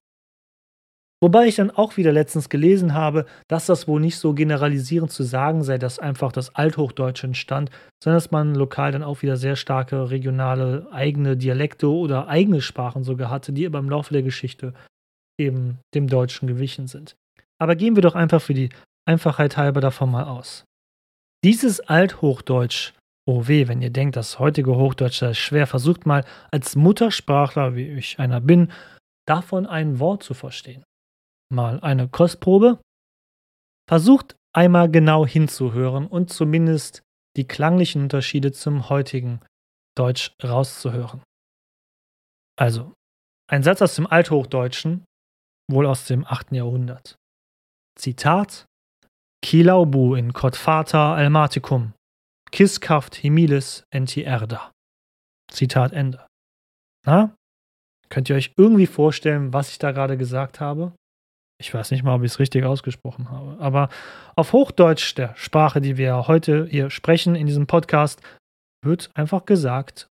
Wobei 1.21 1.47
ich 1.47 1.55
dann 1.55 1.71
auch 1.71 1.97
wieder 1.97 2.11
letztens 2.11 2.49
gelesen 2.49 2.93
habe, 2.93 3.25
dass 3.47 3.65
das 3.65 3.87
wohl 3.87 3.99
nicht 3.99 4.17
so 4.17 4.33
generalisierend 4.33 5.11
zu 5.11 5.23
sagen 5.23 5.63
sei, 5.63 5.77
dass 5.79 5.99
einfach 5.99 6.31
das 6.31 6.55
Althochdeutsche 6.55 7.27
entstand, 7.27 7.71
sondern 8.01 8.17
dass 8.17 8.31
man 8.31 8.53
lokal 8.53 8.91
dann 8.91 9.03
auch 9.03 9.23
wieder 9.23 9.37
sehr 9.37 9.55
starke 9.55 10.11
regionale 10.11 10.87
eigene 10.91 11.35
Dialekte 11.35 11.89
oder 11.89 12.27
eigene 12.27 12.61
Sprachen 12.61 13.03
sogar 13.03 13.29
hatte, 13.29 13.51
die 13.53 13.65
aber 13.65 13.79
im 13.79 13.89
Laufe 13.89 14.13
der 14.13 14.23
Geschichte 14.23 14.73
eben 15.39 15.79
dem 15.93 16.07
Deutschen 16.07 16.47
gewichen 16.47 16.87
sind. 16.87 17.15
Aber 17.59 17.75
gehen 17.75 17.95
wir 17.95 18.01
doch 18.01 18.15
einfach 18.15 18.41
für 18.41 18.53
die 18.53 18.69
Einfachheit 19.07 19.57
halber 19.57 19.81
davon 19.81 20.11
mal 20.11 20.25
aus. 20.25 20.65
Dieses 21.43 21.79
Althochdeutsch 21.79 22.93
Oh 23.31 23.47
weh, 23.47 23.67
wenn 23.67 23.79
ihr 23.83 23.91
denkt, 23.91 24.15
das 24.15 24.39
heutige 24.39 24.75
Hochdeutsch 24.75 25.21
ist 25.21 25.37
schwer, 25.37 25.67
versucht 25.67 26.07
mal 26.07 26.25
als 26.49 26.75
Muttersprachler, 26.75 27.75
wie 27.75 27.87
ich 27.87 28.17
einer 28.17 28.41
bin, 28.41 28.71
davon 29.27 29.67
ein 29.67 29.99
Wort 29.99 30.23
zu 30.23 30.33
verstehen. 30.33 30.83
Mal 31.53 31.79
eine 31.81 32.07
Kostprobe. 32.07 32.79
Versucht 33.87 34.35
einmal 34.51 34.89
genau 34.89 35.27
hinzuhören 35.27 36.07
und 36.07 36.33
zumindest 36.33 37.03
die 37.37 37.47
klanglichen 37.47 38.01
Unterschiede 38.01 38.51
zum 38.51 38.89
heutigen 38.89 39.41
Deutsch 39.95 40.31
rauszuhören. 40.43 41.21
Also, 42.57 42.93
ein 43.47 43.61
Satz 43.61 43.83
aus 43.83 43.93
dem 43.93 44.07
Althochdeutschen, 44.07 45.05
wohl 45.69 45.85
aus 45.85 46.05
dem 46.05 46.25
8. 46.25 46.51
Jahrhundert. 46.51 47.17
Zitat 47.97 48.65
Kilaubu 49.41 50.15
in 50.15 50.33
Codfata 50.33 51.15
Almaticum, 51.15 51.93
Kiskaft 52.51 53.15
Himilis 53.15 53.83
enti 53.93 54.23
erda. 54.23 54.71
Zitat 55.51 55.93
Ende. 55.93 56.25
Na? 57.05 57.35
Könnt 58.09 58.29
ihr 58.29 58.35
euch 58.35 58.53
irgendwie 58.57 58.87
vorstellen, 58.87 59.53
was 59.53 59.69
ich 59.69 59.79
da 59.79 59.91
gerade 59.91 60.17
gesagt 60.17 60.59
habe? 60.59 60.93
Ich 61.61 61.73
weiß 61.73 61.91
nicht 61.91 62.03
mal, 62.03 62.15
ob 62.15 62.23
ich 62.23 62.31
es 62.31 62.39
richtig 62.39 62.63
ausgesprochen 62.63 63.29
habe. 63.29 63.59
Aber 63.59 63.89
auf 64.35 64.53
Hochdeutsch, 64.53 65.15
der 65.15 65.35
Sprache, 65.35 65.81
die 65.81 65.97
wir 65.97 66.27
heute 66.27 66.65
hier 66.65 66.89
sprechen 66.89 67.35
in 67.35 67.47
diesem 67.47 67.67
Podcast, 67.67 68.21
wird 68.83 69.11
einfach 69.13 69.45
gesagt, 69.45 70.07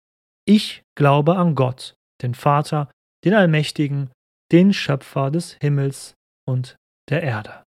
ich 0.48 0.84
glaube 0.98 1.38
an 1.38 1.56
Gott, 1.56 1.94
den 2.22 2.34
Vater, 2.34 2.90
den 3.24 3.34
Allmächtigen, 3.34 4.10
den 4.52 4.74
Schöpfer 4.74 5.32
des 5.32 5.54
Himmels 5.54 6.16
und 6.48 6.76
der 7.10 7.24
Erde. 7.24 7.64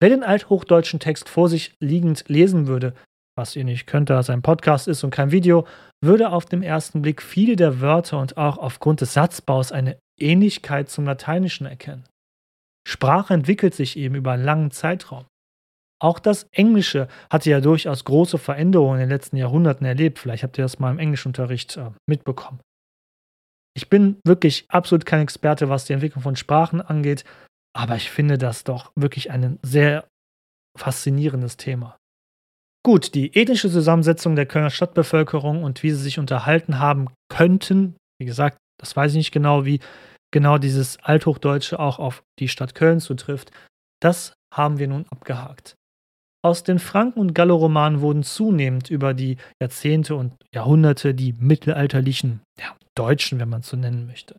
Wer 0.00 0.10
den 0.10 0.22
althochdeutschen 0.22 1.00
Text 1.00 1.28
vor 1.28 1.48
sich 1.48 1.74
liegend 1.80 2.28
lesen 2.28 2.66
würde, 2.66 2.94
was 3.36 3.56
ihr 3.56 3.64
nicht 3.64 3.86
könnt, 3.86 4.10
da 4.10 4.20
es 4.20 4.30
ein 4.30 4.42
Podcast 4.42 4.88
ist 4.88 5.04
und 5.04 5.10
kein 5.10 5.30
Video, 5.30 5.66
würde 6.02 6.30
auf 6.30 6.44
den 6.46 6.62
ersten 6.62 7.02
Blick 7.02 7.22
viele 7.22 7.56
der 7.56 7.80
Wörter 7.80 8.18
und 8.20 8.36
auch 8.36 8.58
aufgrund 8.58 9.00
des 9.00 9.12
Satzbaus 9.12 9.72
eine 9.72 9.98
Ähnlichkeit 10.18 10.88
zum 10.88 11.04
Lateinischen 11.04 11.66
erkennen. 11.66 12.04
Sprache 12.86 13.34
entwickelt 13.34 13.74
sich 13.74 13.96
eben 13.96 14.14
über 14.14 14.32
einen 14.32 14.44
langen 14.44 14.70
Zeitraum. 14.70 15.26
Auch 16.00 16.18
das 16.18 16.44
Englische 16.52 17.08
hatte 17.30 17.50
ja 17.50 17.60
durchaus 17.60 18.04
große 18.04 18.38
Veränderungen 18.38 19.00
in 19.00 19.08
den 19.08 19.10
letzten 19.10 19.36
Jahrhunderten 19.36 19.86
erlebt. 19.86 20.18
Vielleicht 20.18 20.42
habt 20.42 20.58
ihr 20.58 20.64
das 20.64 20.78
mal 20.78 20.90
im 20.90 20.98
Englischunterricht 20.98 21.76
äh, 21.78 21.90
mitbekommen. 22.06 22.60
Ich 23.76 23.90
bin 23.90 24.16
wirklich 24.24 24.64
absolut 24.68 25.04
kein 25.04 25.20
Experte, 25.20 25.68
was 25.68 25.84
die 25.84 25.92
Entwicklung 25.92 26.22
von 26.22 26.34
Sprachen 26.34 26.80
angeht, 26.80 27.24
aber 27.76 27.96
ich 27.96 28.10
finde 28.10 28.38
das 28.38 28.64
doch 28.64 28.90
wirklich 28.96 29.30
ein 29.30 29.58
sehr 29.62 30.08
faszinierendes 30.78 31.58
Thema. 31.58 31.98
Gut, 32.82 33.14
die 33.14 33.36
ethnische 33.36 33.70
Zusammensetzung 33.70 34.34
der 34.34 34.46
Kölner 34.46 34.70
Stadtbevölkerung 34.70 35.62
und 35.62 35.82
wie 35.82 35.90
sie 35.90 36.02
sich 36.02 36.18
unterhalten 36.18 36.78
haben 36.78 37.08
könnten, 37.28 37.96
wie 38.18 38.24
gesagt, 38.24 38.56
das 38.80 38.96
weiß 38.96 39.12
ich 39.12 39.18
nicht 39.18 39.32
genau, 39.32 39.66
wie 39.66 39.80
genau 40.32 40.56
dieses 40.56 40.98
Althochdeutsche 41.02 41.78
auch 41.78 41.98
auf 41.98 42.22
die 42.38 42.48
Stadt 42.48 42.74
Köln 42.74 43.00
zutrifft. 43.00 43.50
Das 44.00 44.32
haben 44.54 44.78
wir 44.78 44.88
nun 44.88 45.04
abgehakt. 45.10 45.74
Aus 46.42 46.62
den 46.62 46.78
Franken- 46.78 47.20
und 47.20 47.34
Galloromanen 47.34 48.00
wurden 48.00 48.22
zunehmend 48.22 48.88
über 48.88 49.12
die 49.12 49.36
Jahrzehnte 49.60 50.14
und 50.14 50.32
Jahrhunderte 50.54 51.12
die 51.12 51.34
mittelalterlichen 51.34 52.40
ja, 52.58 52.74
Deutschen, 52.96 53.38
wenn 53.38 53.48
man 53.48 53.62
so 53.62 53.76
nennen 53.76 54.06
möchte. 54.06 54.36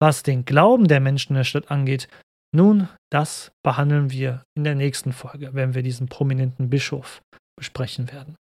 Was 0.00 0.22
den 0.22 0.44
Glauben 0.44 0.88
der 0.88 1.00
Menschen 1.00 1.32
in 1.32 1.36
der 1.36 1.44
Stadt 1.44 1.70
angeht, 1.70 2.08
nun, 2.54 2.88
das 3.10 3.52
behandeln 3.64 4.10
wir 4.10 4.44
in 4.56 4.64
der 4.64 4.74
nächsten 4.74 5.12
Folge, 5.12 5.54
wenn 5.54 5.74
wir 5.74 5.82
diesen 5.82 6.08
prominenten 6.08 6.70
Bischof 6.70 7.22
besprechen 7.58 8.12
werden 8.12 8.36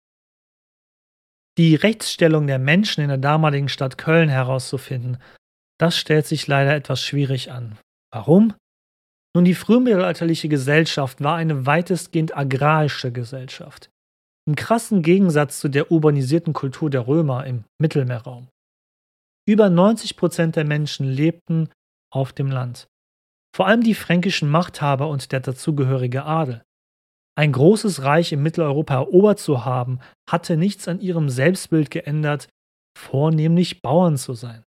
die 1.57 1.75
Rechtsstellung 1.75 2.47
der 2.47 2.59
Menschen 2.59 3.01
in 3.01 3.09
der 3.09 3.17
damaligen 3.17 3.69
Stadt 3.69 3.97
Köln 3.97 4.29
herauszufinden, 4.29 5.17
das 5.79 5.97
stellt 5.97 6.25
sich 6.25 6.47
leider 6.47 6.75
etwas 6.75 7.01
schwierig 7.01 7.51
an. 7.51 7.77
Warum? 8.11 8.53
Nun, 9.35 9.45
die 9.45 9.55
frühmittelalterliche 9.55 10.47
Gesellschaft 10.47 11.23
war 11.23 11.35
eine 11.35 11.65
weitestgehend 11.65 12.35
agrarische 12.35 13.11
Gesellschaft. 13.11 13.89
Im 14.47 14.55
krassen 14.55 15.01
Gegensatz 15.01 15.59
zu 15.59 15.69
der 15.69 15.91
urbanisierten 15.91 16.53
Kultur 16.53 16.89
der 16.89 17.07
Römer 17.07 17.45
im 17.45 17.63
Mittelmeerraum. 17.79 18.47
Über 19.45 19.69
90 19.69 20.15
Prozent 20.15 20.55
der 20.55 20.63
Menschen 20.63 21.05
lebten 21.05 21.69
auf 22.13 22.31
dem 22.31 22.49
Land. 22.49 22.87
Vor 23.55 23.67
allem 23.67 23.81
die 23.81 23.93
fränkischen 23.93 24.49
Machthaber 24.49 25.09
und 25.09 25.31
der 25.31 25.41
dazugehörige 25.41 26.23
Adel. 26.23 26.63
Ein 27.35 27.51
großes 27.51 28.03
Reich 28.03 28.31
in 28.31 28.41
Mitteleuropa 28.41 28.93
erobert 28.93 29.39
zu 29.39 29.65
haben, 29.65 29.99
hatte 30.29 30.55
nichts 30.55 30.87
an 30.87 31.01
ihrem 31.01 31.29
Selbstbild 31.29 31.91
geändert, 31.91 32.47
vornehmlich 32.97 33.81
Bauern 33.81 34.17
zu 34.17 34.33
sein. 34.33 34.63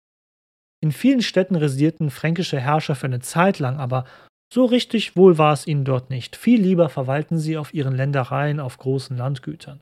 In 0.82 0.92
vielen 0.92 1.22
Städten 1.22 1.56
residierten 1.56 2.10
fränkische 2.10 2.60
Herrscher 2.60 2.96
für 2.96 3.06
eine 3.06 3.20
Zeit 3.20 3.58
lang, 3.58 3.78
aber 3.78 4.04
so 4.52 4.64
richtig 4.64 5.16
wohl 5.16 5.38
war 5.38 5.52
es 5.52 5.66
ihnen 5.66 5.84
dort 5.84 6.10
nicht. 6.10 6.36
Viel 6.36 6.60
lieber 6.60 6.88
verwalten 6.88 7.38
sie 7.38 7.56
auf 7.56 7.72
ihren 7.72 7.94
Ländereien 7.94 8.60
auf 8.60 8.78
großen 8.78 9.16
Landgütern. 9.16 9.80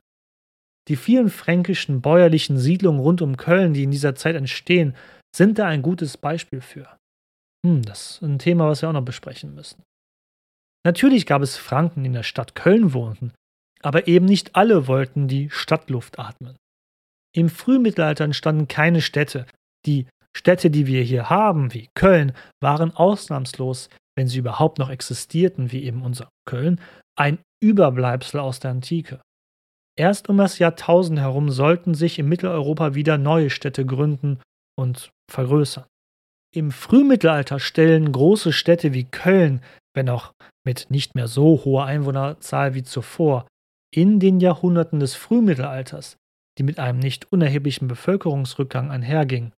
Die 0.88 0.97
vielen 0.97 1.31
fränkischen 1.31 2.03
bäuerlichen 2.03 2.59
Siedlungen 2.59 3.00
rund 3.00 3.23
um 3.23 3.37
Köln, 3.37 3.73
die 3.73 3.85
in 3.85 3.91
dieser 3.91 4.14
Zeit 4.14 4.37
entstehen, 4.37 4.95
sind 5.35 5.59
da 5.59 5.67
ein 5.67 5.83
gutes 5.83 6.17
Beispiel 6.17 6.61
für. 6.61 6.97
Hm, 7.64 7.83
das 7.83 8.12
ist 8.12 8.23
ein 8.23 8.38
Thema, 8.38 8.69
was 8.69 8.83
wir 8.83 8.91
auch 8.91 8.95
noch 8.95 9.05
besprechen 9.05 9.55
müssen. 9.55 9.83
Natürlich 10.85 11.25
gab 11.25 11.41
es 11.41 11.57
Franken, 11.57 12.03
die 12.03 12.09
in 12.09 12.12
der 12.12 12.23
Stadt 12.23 12.55
Köln 12.55 12.93
wohnten, 12.93 13.33
aber 13.81 14.07
eben 14.07 14.26
nicht 14.26 14.55
alle 14.55 14.87
wollten 14.87 15.29
die 15.29 15.49
Stadtluft 15.50 16.19
atmen. 16.19 16.57
Im 17.35 17.49
Frühmittelalter 17.49 18.25
entstanden 18.25 18.69
keine 18.69 19.00
Städte. 19.00 19.47
Die 19.87 20.07
Städte, 20.37 20.71
die 20.71 20.87
wir 20.87 21.03
hier 21.03 21.31
haben, 21.31 21.73
wie 21.73 21.88
Köln, 21.95 22.33
waren 22.61 22.95
ausnahmslos, 22.95 23.88
wenn 24.17 24.29
sie 24.29 24.38
überhaupt 24.38 24.79
noch 24.79 24.91
existierten, 24.91 25.73
wie 25.73 25.85
eben 25.85 26.03
unser 26.03 26.29
Köln, 26.47 26.81
ein 27.17 27.38
Überbleibsel 27.62 28.41
aus 28.41 28.61
der 28.61 28.73
Antike. 28.73 29.21
Erst 29.97 30.29
um 30.29 30.37
das 30.39 30.59
Jahrtausend 30.59 31.19
herum 31.21 31.51
sollten 31.51 31.95
sich 31.95 32.19
in 32.19 32.29
Mitteleuropa 32.29 32.95
wieder 32.95 33.17
neue 33.17 33.51
Städte 33.51 33.87
gründen 33.87 34.41
und 34.77 35.11
vergrößern. 35.31 35.85
Im 36.55 36.71
Frühmittelalter 36.71 37.59
stellen 37.59 38.13
große 38.13 38.53
Städte 38.53 38.93
wie 38.93 39.05
Köln, 39.05 39.63
wenn 39.95 40.09
auch 40.09 40.33
mit 40.65 40.91
nicht 40.91 41.15
mehr 41.15 41.29
so 41.29 41.65
hoher 41.65 41.85
Einwohnerzahl 41.85 42.75
wie 42.75 42.83
zuvor, 42.83 43.47
in 43.93 44.19
den 44.19 44.41
Jahrhunderten 44.41 44.99
des 44.99 45.15
Frühmittelalters, 45.15 46.17
die 46.59 46.65
mit 46.65 46.79
einem 46.79 46.99
nicht 46.99 47.31
unerheblichen 47.33 47.87
Bevölkerungsrückgang 47.87 48.91
einhergingen, 48.91 49.53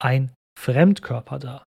ein 0.00 0.32
Fremdkörper 0.58 1.38
dar. 1.38 1.64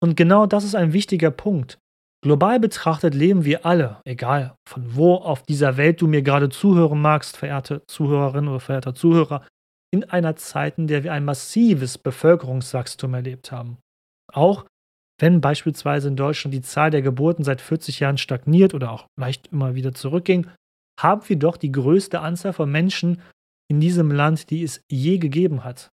Und 0.00 0.16
genau 0.16 0.46
das 0.46 0.64
ist 0.64 0.74
ein 0.74 0.92
wichtiger 0.92 1.30
Punkt. 1.30 1.78
Global 2.22 2.60
betrachtet 2.60 3.14
leben 3.14 3.44
wir 3.44 3.66
alle, 3.66 4.00
egal 4.04 4.54
von 4.68 4.94
wo 4.94 5.16
auf 5.16 5.42
dieser 5.42 5.76
Welt 5.76 6.00
du 6.00 6.06
mir 6.06 6.22
gerade 6.22 6.48
zuhören 6.48 7.00
magst, 7.00 7.36
verehrte 7.36 7.82
Zuhörerin 7.88 8.46
oder 8.46 8.60
verehrter 8.60 8.94
Zuhörer, 8.94 9.44
in 9.92 10.04
einer 10.04 10.36
Zeit, 10.36 10.78
in 10.78 10.86
der 10.86 11.02
wir 11.02 11.12
ein 11.12 11.24
massives 11.24 11.98
Bevölkerungswachstum 11.98 13.12
erlebt 13.14 13.50
haben. 13.50 13.78
Auch 14.32 14.64
wenn 15.20 15.40
beispielsweise 15.40 16.08
in 16.08 16.16
Deutschland 16.16 16.54
die 16.54 16.62
Zahl 16.62 16.90
der 16.90 17.02
Geburten 17.02 17.44
seit 17.44 17.60
40 17.60 18.00
Jahren 18.00 18.18
stagniert 18.18 18.72
oder 18.72 18.92
auch 18.92 19.06
leicht 19.18 19.48
immer 19.48 19.74
wieder 19.74 19.92
zurückging, 19.92 20.46
haben 20.98 21.28
wir 21.28 21.36
doch 21.36 21.56
die 21.56 21.72
größte 21.72 22.20
Anzahl 22.20 22.52
von 22.52 22.70
Menschen 22.70 23.20
in 23.68 23.80
diesem 23.80 24.12
Land, 24.12 24.50
die 24.50 24.62
es 24.62 24.80
je 24.90 25.18
gegeben 25.18 25.64
hat. 25.64 25.90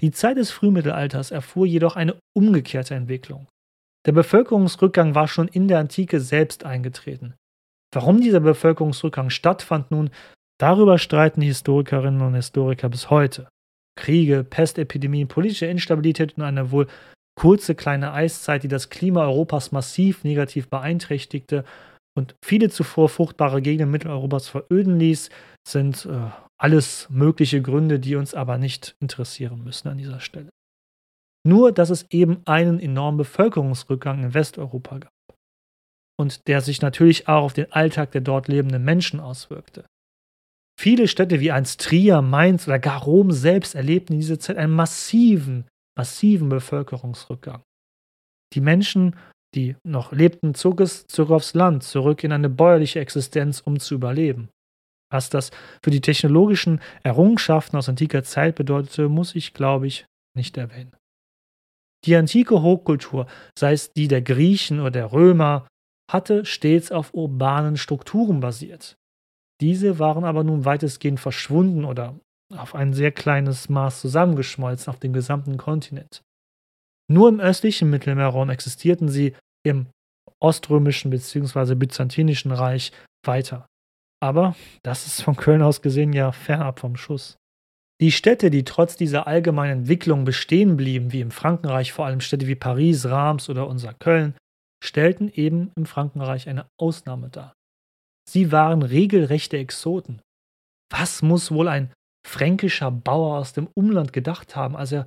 Die 0.00 0.10
Zeit 0.10 0.38
des 0.38 0.50
Frühmittelalters 0.50 1.30
erfuhr 1.30 1.66
jedoch 1.66 1.94
eine 1.94 2.18
umgekehrte 2.36 2.94
Entwicklung. 2.94 3.46
Der 4.06 4.12
Bevölkerungsrückgang 4.12 5.14
war 5.14 5.28
schon 5.28 5.48
in 5.48 5.68
der 5.68 5.78
Antike 5.78 6.20
selbst 6.20 6.64
eingetreten. 6.64 7.34
Warum 7.94 8.20
dieser 8.20 8.40
Bevölkerungsrückgang 8.40 9.30
stattfand 9.30 9.90
nun, 9.90 10.10
darüber 10.58 10.98
streiten 10.98 11.40
die 11.40 11.46
Historikerinnen 11.46 12.20
und 12.20 12.34
Historiker 12.34 12.88
bis 12.88 13.08
heute. 13.10 13.48
Kriege, 13.96 14.44
Pestepidemien, 14.44 15.28
politische 15.28 15.66
Instabilität 15.66 16.36
und 16.36 16.42
eine 16.42 16.70
wohl 16.70 16.88
kurze 17.38 17.74
kleine 17.74 18.12
Eiszeit, 18.12 18.62
die 18.62 18.68
das 18.68 18.90
Klima 18.90 19.22
Europas 19.22 19.72
massiv 19.72 20.24
negativ 20.24 20.68
beeinträchtigte 20.68 21.64
und 22.16 22.34
viele 22.44 22.70
zuvor 22.70 23.08
fruchtbare 23.08 23.62
Gegenden 23.62 23.90
Mitteleuropas 23.90 24.48
veröden 24.48 24.98
ließ, 24.98 25.30
sind 25.66 26.06
äh, 26.06 26.30
alles 26.58 27.08
mögliche 27.10 27.60
Gründe, 27.60 27.98
die 27.98 28.16
uns 28.16 28.34
aber 28.34 28.58
nicht 28.58 28.96
interessieren 29.00 29.64
müssen 29.64 29.88
an 29.88 29.98
dieser 29.98 30.20
Stelle. 30.20 30.50
Nur, 31.46 31.72
dass 31.72 31.90
es 31.90 32.10
eben 32.10 32.42
einen 32.46 32.80
enormen 32.80 33.18
Bevölkerungsrückgang 33.18 34.22
in 34.22 34.34
Westeuropa 34.34 34.98
gab 34.98 35.12
und 36.18 36.46
der 36.48 36.60
sich 36.60 36.80
natürlich 36.80 37.28
auch 37.28 37.42
auf 37.42 37.52
den 37.52 37.70
Alltag 37.72 38.12
der 38.12 38.22
dort 38.22 38.48
lebenden 38.48 38.84
Menschen 38.84 39.20
auswirkte. 39.20 39.84
Viele 40.80 41.06
Städte 41.06 41.40
wie 41.40 41.52
einst 41.52 41.80
Trier, 41.80 42.22
Mainz 42.22 42.66
oder 42.66 42.78
gar 42.78 43.02
Rom 43.02 43.30
selbst 43.30 43.74
erlebten 43.74 44.14
in 44.14 44.20
dieser 44.20 44.40
Zeit 44.40 44.56
einen 44.56 44.72
massiven 44.72 45.66
massiven 45.96 46.48
Bevölkerungsrückgang. 46.48 47.62
Die 48.52 48.60
Menschen, 48.60 49.16
die 49.54 49.76
noch 49.84 50.12
lebten, 50.12 50.54
zog 50.54 50.80
es 50.80 51.06
zurück 51.06 51.30
aufs 51.30 51.54
Land, 51.54 51.82
zurück 51.84 52.24
in 52.24 52.32
eine 52.32 52.48
bäuerliche 52.48 53.00
Existenz, 53.00 53.60
um 53.60 53.78
zu 53.78 53.94
überleben. 53.94 54.48
Was 55.12 55.30
das 55.30 55.50
für 55.82 55.90
die 55.90 56.00
technologischen 56.00 56.80
Errungenschaften 57.02 57.76
aus 57.76 57.88
antiker 57.88 58.24
Zeit 58.24 58.56
bedeutete, 58.56 59.08
muss 59.08 59.34
ich, 59.34 59.54
glaube 59.54 59.86
ich, 59.86 60.06
nicht 60.36 60.56
erwähnen. 60.56 60.92
Die 62.04 62.16
antike 62.16 62.60
Hochkultur, 62.60 63.26
sei 63.58 63.72
es 63.72 63.92
die 63.92 64.08
der 64.08 64.22
Griechen 64.22 64.80
oder 64.80 64.90
der 64.90 65.12
Römer, 65.12 65.66
hatte 66.10 66.44
stets 66.44 66.92
auf 66.92 67.14
urbanen 67.14 67.76
Strukturen 67.76 68.40
basiert. 68.40 68.96
Diese 69.60 69.98
waren 69.98 70.24
aber 70.24 70.44
nun 70.44 70.64
weitestgehend 70.64 71.20
verschwunden 71.20 71.84
oder 71.84 72.18
auf 72.54 72.74
ein 72.74 72.92
sehr 72.92 73.12
kleines 73.12 73.68
Maß 73.68 74.00
zusammengeschmolzen 74.00 74.92
auf 74.92 74.98
dem 74.98 75.12
gesamten 75.12 75.56
Kontinent. 75.56 76.22
Nur 77.10 77.28
im 77.28 77.40
östlichen 77.40 77.90
Mittelmeerraum 77.90 78.50
existierten 78.50 79.08
sie 79.08 79.34
im 79.64 79.86
oströmischen 80.40 81.10
bzw. 81.10 81.74
byzantinischen 81.74 82.52
Reich 82.52 82.92
weiter. 83.24 83.66
Aber 84.20 84.56
das 84.82 85.06
ist 85.06 85.22
von 85.22 85.36
Köln 85.36 85.62
aus 85.62 85.82
gesehen 85.82 86.12
ja 86.12 86.32
fernab 86.32 86.80
vom 86.80 86.96
Schuss. 86.96 87.36
Die 88.04 88.12
Städte, 88.12 88.50
die 88.50 88.64
trotz 88.64 88.96
dieser 88.96 89.26
allgemeinen 89.26 89.78
Entwicklung 89.78 90.26
bestehen 90.26 90.76
blieben, 90.76 91.10
wie 91.12 91.22
im 91.22 91.30
Frankenreich 91.30 91.94
vor 91.94 92.04
allem 92.04 92.20
Städte 92.20 92.46
wie 92.46 92.54
Paris, 92.54 93.06
Reims 93.06 93.48
oder 93.48 93.66
unser 93.66 93.94
Köln, 93.94 94.34
stellten 94.84 95.30
eben 95.32 95.72
im 95.74 95.86
Frankenreich 95.86 96.46
eine 96.46 96.66
Ausnahme 96.78 97.30
dar. 97.30 97.54
Sie 98.28 98.52
waren 98.52 98.82
regelrechte 98.82 99.56
Exoten. 99.56 100.20
Was 100.92 101.22
muss 101.22 101.50
wohl 101.50 101.66
ein 101.66 101.94
fränkischer 102.28 102.90
Bauer 102.90 103.38
aus 103.38 103.54
dem 103.54 103.68
Umland 103.74 104.12
gedacht 104.12 104.54
haben, 104.54 104.76
als 104.76 104.92
er 104.92 105.06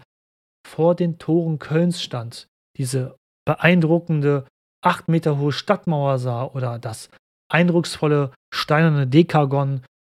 vor 0.68 0.96
den 0.96 1.20
Toren 1.20 1.60
Kölns 1.60 2.01
stand, 2.01 2.48
diese 2.77 3.16
beeindruckende 3.46 4.48
acht 4.84 5.08
Meter 5.08 5.38
hohe 5.38 5.51
Stadtmauer 5.51 6.18
sah 6.18 6.46
oder 6.46 6.80
das 6.80 7.12
eindrucksvolle 7.48 8.34
steinerne 8.51 9.06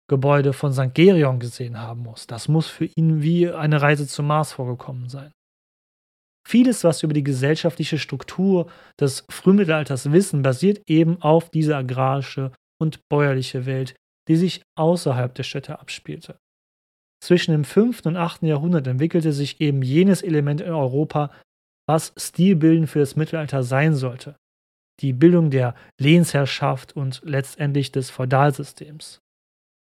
Dekagon-Gebäude 0.09 0.53
von 0.53 0.74
St. 0.74 0.93
Gerion 0.93 1.39
gesehen 1.39 1.79
haben 1.79 2.03
muss. 2.03 2.27
Das 2.27 2.47
muss 2.47 2.67
für 2.67 2.85
ihn 2.85 3.21
wie 3.21 3.50
eine 3.50 3.81
Reise 3.81 4.07
zum 4.07 4.27
Mars 4.27 4.53
vorgekommen 4.53 5.09
sein. 5.09 5.31
Vieles, 6.47 6.83
was 6.83 7.01
wir 7.01 7.07
über 7.07 7.15
die 7.15 7.24
gesellschaftliche 7.24 7.97
Struktur 7.97 8.69
des 9.00 9.25
Frühmittelalters 9.29 10.12
wissen, 10.12 10.43
basiert 10.43 10.83
eben 10.88 11.21
auf 11.21 11.50
dieser 11.50 11.77
agrarische 11.77 12.51
und 12.79 13.00
bäuerliche 13.09 13.65
Welt, 13.65 13.95
die 14.27 14.35
sich 14.35 14.62
außerhalb 14.77 15.33
der 15.33 15.43
Städte 15.43 15.79
abspielte. 15.79 16.38
Zwischen 17.24 17.51
dem 17.51 17.63
5. 17.63 18.05
und 18.05 18.17
8. 18.17 18.43
Jahrhundert 18.43 18.85
entwickelte 18.85 19.33
sich 19.33 19.59
eben 19.59 19.81
jenes 19.81 20.21
Element 20.21 20.62
in 20.62 20.71
Europa, 20.71 21.31
was 21.88 22.13
stilbildend 22.15 22.89
für 22.89 23.00
das 23.00 23.15
Mittelalter 23.15 23.63
sein 23.63 23.95
sollte. 23.95 24.35
Die 25.01 25.13
Bildung 25.13 25.50
der 25.50 25.74
Lehnsherrschaft 26.00 26.95
und 26.95 27.21
letztendlich 27.24 27.91
des 27.91 28.12
Feudalsystems. 28.12 29.25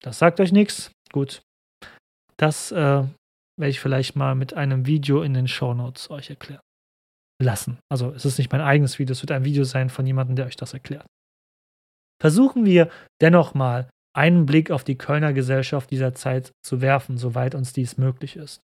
Das 0.02 0.18
sagt 0.18 0.40
euch 0.40 0.52
nichts? 0.52 0.90
Gut. 1.12 1.42
Das 2.36 2.70
äh, 2.72 2.76
werde 2.76 3.70
ich 3.70 3.80
vielleicht 3.80 4.16
mal 4.16 4.34
mit 4.34 4.54
einem 4.54 4.86
Video 4.86 5.22
in 5.22 5.34
den 5.34 5.48
Shownotes 5.48 6.10
euch 6.10 6.30
erklären. 6.30 6.60
Lassen. 7.42 7.78
Also 7.90 8.12
es 8.12 8.24
ist 8.24 8.38
nicht 8.38 8.50
mein 8.50 8.62
eigenes 8.62 8.98
Video, 8.98 9.12
es 9.12 9.22
wird 9.22 9.30
ein 9.30 9.44
Video 9.44 9.64
sein 9.64 9.90
von 9.90 10.06
jemandem, 10.06 10.36
der 10.36 10.46
euch 10.46 10.56
das 10.56 10.72
erklärt. 10.72 11.06
Versuchen 12.20 12.64
wir 12.64 12.90
dennoch 13.20 13.52
mal 13.52 13.90
einen 14.16 14.46
Blick 14.46 14.70
auf 14.70 14.84
die 14.84 14.96
Kölner 14.96 15.34
Gesellschaft 15.34 15.90
dieser 15.90 16.14
Zeit 16.14 16.52
zu 16.64 16.80
werfen, 16.80 17.18
soweit 17.18 17.54
uns 17.54 17.74
dies 17.74 17.98
möglich 17.98 18.36
ist. 18.36 18.62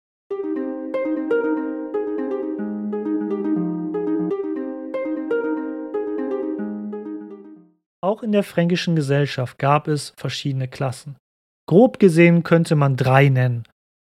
Auch 8.08 8.24
in 8.24 8.32
der 8.32 8.44
fränkischen 8.44 8.96
Gesellschaft 8.96 9.60
gab 9.60 9.90
es 9.90 10.14
verschiedene 10.16 10.70
Klassen. 10.70 11.18
Grob 11.68 12.00
gesehen 12.00 12.44
könnte 12.44 12.76
man 12.76 12.96
drei 12.96 13.28
nennen. 13.28 13.64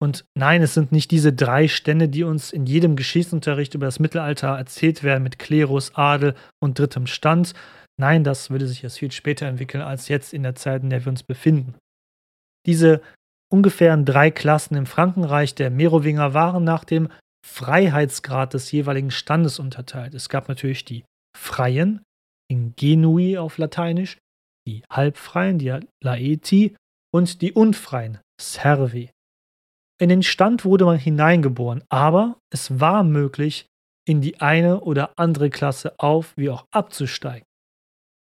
Und 0.01 0.25
nein, 0.39 0.63
es 0.63 0.75
sind 0.75 0.93
nicht 0.93 1.11
diese 1.11 1.33
drei 1.33 1.67
Stände, 1.67 2.09
die 2.09 2.23
uns 2.23 2.53
in 2.53 2.67
jedem 2.67 2.95
Geschichtsunterricht 2.95 3.75
über 3.75 3.87
das 3.87 3.99
Mittelalter 3.99 4.57
erzählt 4.57 5.03
werden 5.03 5.25
mit 5.25 5.41
Klerus, 5.41 5.95
Adel 5.97 6.37
und 6.63 6.79
drittem 6.79 7.09
Stand, 7.09 7.55
Nein, 8.01 8.25
das 8.25 8.49
würde 8.49 8.67
sich 8.67 8.83
erst 8.83 8.99
viel 8.99 9.13
später 9.13 9.47
entwickeln 9.47 9.83
als 9.83 10.09
jetzt 10.09 10.33
in 10.33 10.43
der 10.43 10.55
Zeit, 10.55 10.83
in 10.83 10.89
der 10.89 11.05
wir 11.05 11.11
uns 11.11 11.23
befinden. 11.23 11.75
Diese 12.65 13.03
ungefähren 13.53 14.07
drei 14.07 14.31
Klassen 14.31 14.75
im 14.75 14.87
Frankenreich 14.87 15.55
der 15.55 15.69
Merowinger 15.69 16.33
waren 16.33 16.65
nach 16.65 16.85
dem 16.85 17.11
Freiheitsgrad 17.47 18.55
des 18.55 18.73
jeweiligen 18.73 19.11
Standes 19.11 19.59
unterteilt. 19.59 20.15
Es 20.15 20.31
gab 20.31 20.49
natürlich 20.49 20.87
die 20.87 21.05
Freien, 21.37 22.01
Ingenui 22.51 23.39
auf 23.39 23.59
Lateinisch, 23.59 24.19
die 24.67 24.83
Halbfreien, 24.91 25.59
die 25.59 25.79
Laeti 26.03 26.77
und 27.13 27.41
die 27.43 27.53
Unfreien, 27.53 28.19
Servi. 28.41 29.11
In 30.01 30.09
den 30.09 30.23
Stand 30.23 30.65
wurde 30.65 30.85
man 30.85 30.99
hineingeboren, 30.99 31.85
aber 31.89 32.39
es 32.51 32.81
war 32.81 33.05
möglich, 33.05 33.67
in 34.09 34.21
die 34.21 34.41
eine 34.41 34.81
oder 34.81 35.13
andere 35.17 35.51
Klasse 35.51 35.95
auf 35.99 36.37
wie 36.37 36.51
auch 36.51 36.67
abzusteigen. 36.71 37.45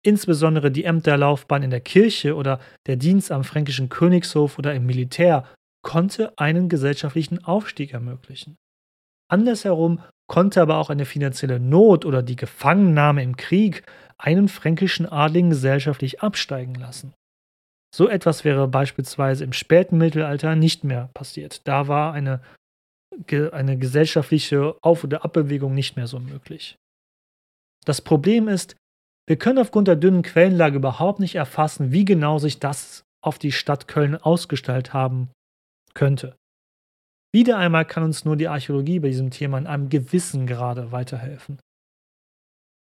Insbesondere 0.03 0.71
die 0.71 0.85
Ämterlaufbahn 0.85 1.63
in 1.63 1.69
der 1.69 1.81
Kirche 1.81 2.35
oder 2.35 2.59
der 2.87 2.95
Dienst 2.95 3.31
am 3.31 3.43
fränkischen 3.43 3.89
Königshof 3.89 4.57
oder 4.57 4.73
im 4.73 4.85
Militär 4.85 5.45
konnte 5.81 6.37
einen 6.37 6.69
gesellschaftlichen 6.69 7.43
Aufstieg 7.43 7.93
ermöglichen. 7.93 8.57
Andersherum 9.29 10.01
konnte 10.27 10.61
aber 10.61 10.77
auch 10.77 10.89
eine 10.89 11.05
finanzielle 11.05 11.59
Not 11.59 12.05
oder 12.05 12.23
die 12.23 12.35
Gefangennahme 12.35 13.23
im 13.23 13.37
Krieg 13.37 13.83
einen 14.19 14.47
fränkischen 14.47 15.07
Adligen 15.07 15.49
gesellschaftlich 15.49 16.21
absteigen 16.21 16.75
lassen. 16.75 17.13
So 17.95 18.07
etwas 18.07 18.43
wäre 18.43 18.67
beispielsweise 18.67 19.43
im 19.43 19.53
späten 19.53 19.97
Mittelalter 19.97 20.55
nicht 20.55 20.83
mehr 20.83 21.09
passiert. 21.13 21.67
Da 21.67 21.87
war 21.87 22.13
eine, 22.13 22.41
eine 23.51 23.77
gesellschaftliche 23.77 24.75
Auf- 24.81 25.03
oder 25.03 25.25
Abbewegung 25.25 25.73
nicht 25.73 25.95
mehr 25.95 26.07
so 26.07 26.19
möglich. 26.19 26.75
Das 27.85 28.01
Problem 28.01 28.47
ist, 28.47 28.75
wir 29.27 29.37
können 29.37 29.59
aufgrund 29.59 29.87
der 29.87 29.95
dünnen 29.95 30.21
Quellenlage 30.21 30.77
überhaupt 30.77 31.19
nicht 31.19 31.35
erfassen, 31.35 31.91
wie 31.91 32.05
genau 32.05 32.37
sich 32.39 32.59
das 32.59 33.03
auf 33.23 33.39
die 33.39 33.51
Stadt 33.51 33.87
Köln 33.87 34.15
ausgestaltet 34.15 34.93
haben 34.93 35.29
könnte. 35.93 36.35
Wieder 37.31 37.57
einmal 37.57 37.85
kann 37.85 38.03
uns 38.03 38.25
nur 38.25 38.35
die 38.35 38.47
Archäologie 38.47 38.99
bei 38.99 39.09
diesem 39.09 39.29
Thema 39.29 39.57
in 39.57 39.67
einem 39.67 39.89
gewissen 39.89 40.47
Grade 40.47 40.91
weiterhelfen. 40.91 41.59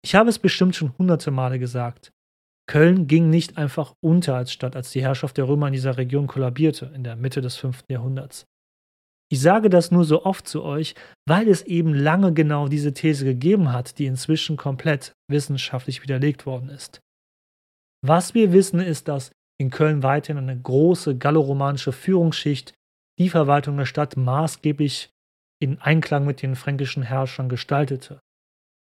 Ich 0.05 0.15
habe 0.15 0.31
es 0.31 0.39
bestimmt 0.39 0.77
schon 0.77 0.97
hunderte 0.99 1.31
Male 1.31 1.59
gesagt. 1.59 2.13
Köln 2.69 3.07
ging 3.07 3.31
nicht 3.31 3.57
einfach 3.57 3.95
unter 4.01 4.37
als 4.37 4.53
Stadt, 4.53 4.77
als 4.77 4.91
die 4.91 5.03
Herrschaft 5.03 5.39
der 5.39 5.49
Römer 5.49 5.69
in 5.69 5.73
dieser 5.73 5.97
Region 5.97 6.27
kollabierte, 6.27 6.93
in 6.95 7.03
der 7.03 7.17
Mitte 7.17 7.41
des 7.41 7.57
5. 7.57 7.85
Jahrhunderts. 7.89 8.45
Ich 9.31 9.41
sage 9.41 9.69
das 9.69 9.91
nur 9.91 10.05
so 10.05 10.25
oft 10.25 10.47
zu 10.47 10.63
euch, 10.63 10.95
weil 11.27 11.49
es 11.49 11.63
eben 11.63 11.93
lange 11.95 12.33
genau 12.33 12.69
diese 12.69 12.95
These 12.95 13.25
gegeben 13.25 13.73
hat, 13.73 13.99
die 13.99 14.07
inzwischen 14.07 14.57
komplett 14.57 15.13
wissenschaftlich 15.31 16.03
widerlegt 16.03 16.47
worden 16.47 16.69
ist. 16.71 17.01
Was 18.03 18.35
wir 18.35 18.53
wissen, 18.53 18.81
ist, 18.81 19.09
dass 19.09 19.33
in 19.61 19.71
Köln 19.71 20.03
weiterhin 20.03 20.43
eine 20.43 20.59
große 20.59 21.19
galloromanische 21.19 21.93
Führungsschicht 21.93 22.75
die 23.19 23.29
Verwaltung 23.29 23.77
der 23.77 23.87
Stadt 23.87 24.17
maßgeblich 24.17 25.11
in 25.61 25.81
Einklang 25.81 26.25
mit 26.25 26.41
den 26.41 26.55
fränkischen 26.55 27.03
Herrschern 27.03 27.49
gestaltete. 27.49 28.21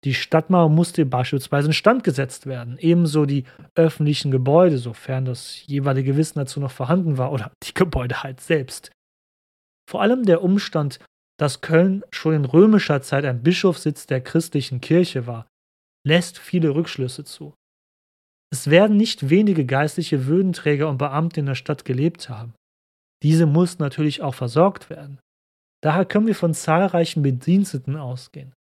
Die 0.05 0.15
Stadtmauer 0.15 0.71
musste 0.71 1.05
beispielsweise 1.05 1.69
in 1.69 1.75
Stand 1.75 2.05
gesetzt 2.05 2.47
werden, 2.47 2.79
ebenso 2.79 3.27
die 3.27 3.45
öffentlichen 3.75 4.31
Gebäude, 4.31 4.79
sofern 4.79 5.27
das 5.27 5.67
jeweilige 5.67 6.17
Wissen 6.17 6.39
dazu 6.39 6.59
noch 6.59 6.71
vorhanden 6.71 7.19
war, 7.19 7.33
oder 7.33 7.53
die 7.63 7.75
Gebäude 7.75 8.23
halt 8.23 8.41
selbst. 8.41 8.91
Vor 9.89 10.01
allem 10.01 10.25
der 10.25 10.43
Umstand, 10.43 11.01
dass 11.39 11.61
Köln 11.61 12.03
schon 12.11 12.35
in 12.35 12.45
römischer 12.45 13.03
Zeit 13.03 13.25
ein 13.25 13.43
Bischofssitz 13.43 14.07
der 14.07 14.23
christlichen 14.23 14.81
Kirche 14.81 15.27
war, 15.27 15.47
lässt 16.07 16.39
viele 16.39 16.75
Rückschlüsse 16.75 17.25
zu. 17.25 17.55
Es 18.53 18.71
werden 18.71 18.97
nicht 18.97 19.29
wenige 19.29 19.67
geistliche 19.67 20.27
Würdenträger 20.27 20.89
und 20.89 20.99
Beamte 20.99 21.41
in 21.41 21.47
der 21.47 21.55
Stadt 21.55 21.85
gelebt 21.85 22.29
haben. 22.29 22.55
Diese 23.23 23.47
mussten 23.47 23.83
natürlich 23.83 24.23
auch 24.23 24.35
versorgt 24.35 24.89
werden. 24.89 25.21
Daher 25.83 26.05
können 26.05 26.27
wir 26.27 26.35
von 26.35 26.55
zahlreichen 26.55 27.23
Bediensteten 27.23 27.97
ausgehen. 27.97 28.55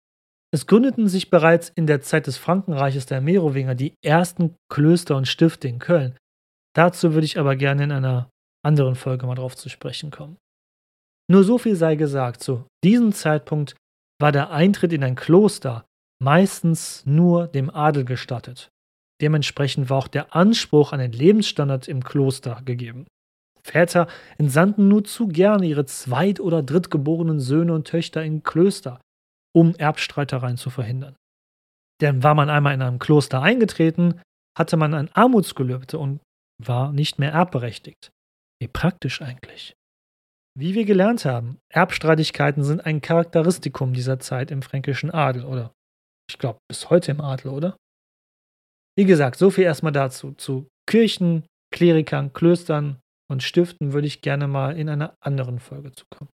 Es 0.52 0.66
gründeten 0.66 1.08
sich 1.08 1.30
bereits 1.30 1.68
in 1.68 1.86
der 1.86 2.00
Zeit 2.00 2.26
des 2.26 2.36
Frankenreiches 2.36 3.06
der 3.06 3.20
Merowinger 3.20 3.74
die 3.74 3.94
ersten 4.04 4.56
Klöster 4.68 5.16
und 5.16 5.28
Stifte 5.28 5.68
in 5.68 5.78
Köln. 5.78 6.16
Dazu 6.74 7.14
würde 7.14 7.24
ich 7.24 7.38
aber 7.38 7.56
gerne 7.56 7.84
in 7.84 7.92
einer 7.92 8.30
anderen 8.64 8.96
Folge 8.96 9.26
mal 9.26 9.36
drauf 9.36 9.56
zu 9.56 9.68
sprechen 9.68 10.10
kommen. 10.10 10.36
Nur 11.30 11.44
so 11.44 11.58
viel 11.58 11.76
sei 11.76 11.94
gesagt, 11.94 12.42
zu 12.42 12.66
diesem 12.82 13.12
Zeitpunkt 13.12 13.76
war 14.20 14.32
der 14.32 14.50
Eintritt 14.50 14.92
in 14.92 15.04
ein 15.04 15.14
Kloster 15.14 15.84
meistens 16.22 17.06
nur 17.06 17.46
dem 17.46 17.70
Adel 17.70 18.04
gestattet. 18.04 18.68
Dementsprechend 19.22 19.88
war 19.88 19.98
auch 19.98 20.08
der 20.08 20.34
Anspruch 20.34 20.92
an 20.92 20.98
den 20.98 21.12
Lebensstandard 21.12 21.88
im 21.88 22.02
Kloster 22.02 22.60
gegeben. 22.64 23.06
Väter 23.62 24.08
entsandten 24.38 24.88
nur 24.88 25.04
zu 25.04 25.28
gerne 25.28 25.66
ihre 25.66 25.84
zweit- 25.84 26.40
oder 26.40 26.62
drittgeborenen 26.62 27.40
Söhne 27.40 27.74
und 27.74 27.86
Töchter 27.86 28.24
in 28.24 28.42
Klöster, 28.42 29.00
um 29.54 29.74
Erbstreitereien 29.74 30.56
zu 30.56 30.70
verhindern. 30.70 31.16
Denn 32.00 32.22
war 32.22 32.34
man 32.34 32.48
einmal 32.48 32.74
in 32.74 32.82
einem 32.82 32.98
Kloster 32.98 33.42
eingetreten, 33.42 34.20
hatte 34.56 34.76
man 34.76 34.94
ein 34.94 35.10
Armutsgelübde 35.12 35.98
und 35.98 36.20
war 36.62 36.92
nicht 36.92 37.18
mehr 37.18 37.32
erbberechtigt. 37.32 38.10
Wie 38.60 38.68
praktisch 38.68 39.22
eigentlich. 39.22 39.74
Wie 40.58 40.74
wir 40.74 40.84
gelernt 40.84 41.24
haben, 41.24 41.58
Erbstreitigkeiten 41.72 42.64
sind 42.64 42.84
ein 42.84 43.00
Charakteristikum 43.00 43.92
dieser 43.92 44.18
Zeit 44.18 44.50
im 44.50 44.62
fränkischen 44.62 45.10
Adel, 45.10 45.44
oder? 45.44 45.72
Ich 46.28 46.38
glaube, 46.38 46.58
bis 46.68 46.90
heute 46.90 47.12
im 47.12 47.20
Adel, 47.20 47.50
oder? 47.50 47.76
Wie 48.96 49.04
gesagt, 49.04 49.38
so 49.38 49.50
viel 49.50 49.64
erstmal 49.64 49.92
dazu. 49.92 50.32
Zu 50.32 50.68
Kirchen, 50.86 51.46
Klerikern, 51.72 52.32
Klöstern 52.32 53.00
und 53.30 53.42
Stiften 53.42 53.92
würde 53.92 54.08
ich 54.08 54.22
gerne 54.22 54.48
mal 54.48 54.76
in 54.76 54.88
einer 54.88 55.14
anderen 55.20 55.60
Folge 55.60 55.92
zukommen. 55.92 56.30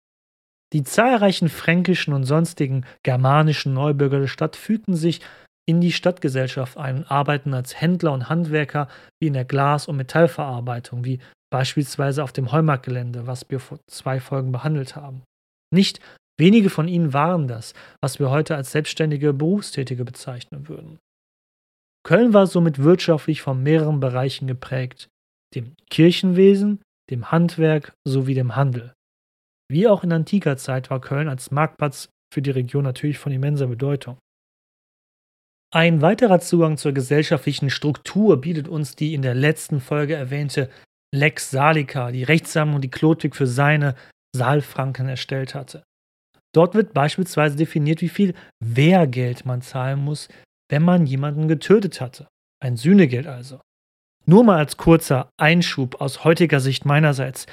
Die 0.77 0.85
zahlreichen 0.85 1.49
fränkischen 1.49 2.13
und 2.13 2.25
sonstigen 2.25 2.85
germanischen 3.03 3.73
Neubürger 3.73 4.21
der 4.21 4.27
Stadt 4.27 4.57
fügten 4.57 4.95
sich 4.95 5.23
in 5.67 5.81
die 5.81 5.91
Stadtgesellschaft 5.91 6.77
ein 6.77 6.99
und 6.99 7.11
arbeiten 7.11 7.55
als 7.55 7.81
Händler 7.81 8.13
und 8.13 8.29
Handwerker 8.29 8.87
wie 9.19 9.29
in 9.29 9.33
der 9.33 9.47
Glas- 9.47 9.89
und 9.89 9.97
Metallverarbeitung, 9.97 11.03
wie 11.07 11.19
beispielsweise 11.51 12.23
auf 12.23 12.35
dem 12.35 12.53
Heumarktgelände, 12.53 13.27
was 13.27 13.49
wir 13.49 13.59
vor 13.59 13.79
zwei 13.87 14.21
Folgen 14.21 14.53
behandelt 14.53 14.97
haben. 14.97 15.23
Nicht 15.73 15.99
wenige 16.39 16.69
von 16.69 16.89
ihnen 16.89 17.15
waren 17.15 17.49
das, 17.49 17.73
was 18.03 18.19
wir 18.19 18.29
heute 18.29 18.55
als 18.55 18.71
selbstständige 18.71 19.33
Berufstätige 19.33 20.05
bezeichnen 20.05 20.69
würden. 20.69 20.99
Köln 22.05 22.35
war 22.35 22.47
somit 22.47 22.83
wirtschaftlich 22.83 23.41
von 23.41 23.63
mehreren 23.63 23.99
Bereichen 23.99 24.47
geprägt, 24.47 25.09
dem 25.55 25.75
Kirchenwesen, 25.89 26.83
dem 27.09 27.33
Handwerk 27.33 27.95
sowie 28.07 28.35
dem 28.35 28.57
Handel. 28.57 28.93
Wie 29.69 29.89
auch 29.89 30.05
in 30.05 30.13
antiker 30.13 30.57
Zeit 30.57 30.91
war 30.91 31.01
Köln 31.01 31.29
als 31.29 31.51
Marktplatz 31.51 32.09
für 32.33 32.43
die 32.43 32.51
Region 32.51 32.85
natürlich 32.85 33.19
von 33.19 33.33
immenser 33.33 33.67
Bedeutung. 33.67 34.19
Ein 35.73 36.01
weiterer 36.01 36.41
Zugang 36.41 36.77
zur 36.77 36.93
gesellschaftlichen 36.93 37.71
Struktur 37.71 38.41
bietet 38.41 38.69
uns 38.69 38.95
die 38.95 39.15
in 39.15 39.23
der 39.23 39.35
letzten 39.35 39.81
Folge 39.81 40.15
erwähnte 40.15 40.71
Lex 41.15 41.51
Salica, 41.51 42.13
die 42.13 42.23
Rechtssammlung, 42.23 42.81
die 42.81 42.91
Chlodwig 42.91 43.35
für 43.35 43.47
seine 43.47 43.95
Saalfranken 44.35 45.09
erstellt 45.09 45.55
hatte. 45.55 45.83
Dort 46.55 46.75
wird 46.75 46.95
beispielsweise 46.95 47.57
definiert, 47.57 48.01
wie 48.01 48.09
viel 48.09 48.35
Wehrgeld 48.65 49.45
man 49.45 49.63
zahlen 49.63 50.01
muss, 50.01 50.29
wenn 50.71 50.83
man 50.83 51.07
jemanden 51.07 51.49
getötet 51.49 52.01
hatte. 52.01 52.29
Ein 52.63 52.77
Sühnegeld 52.77 53.27
also. 53.27 53.61
Nur 54.25 54.45
mal 54.45 54.59
als 54.59 54.77
kurzer 54.77 55.29
Einschub 55.39 56.01
aus 56.01 56.25
heutiger 56.25 56.61
Sicht 56.61 56.85
meinerseits. 56.85 57.47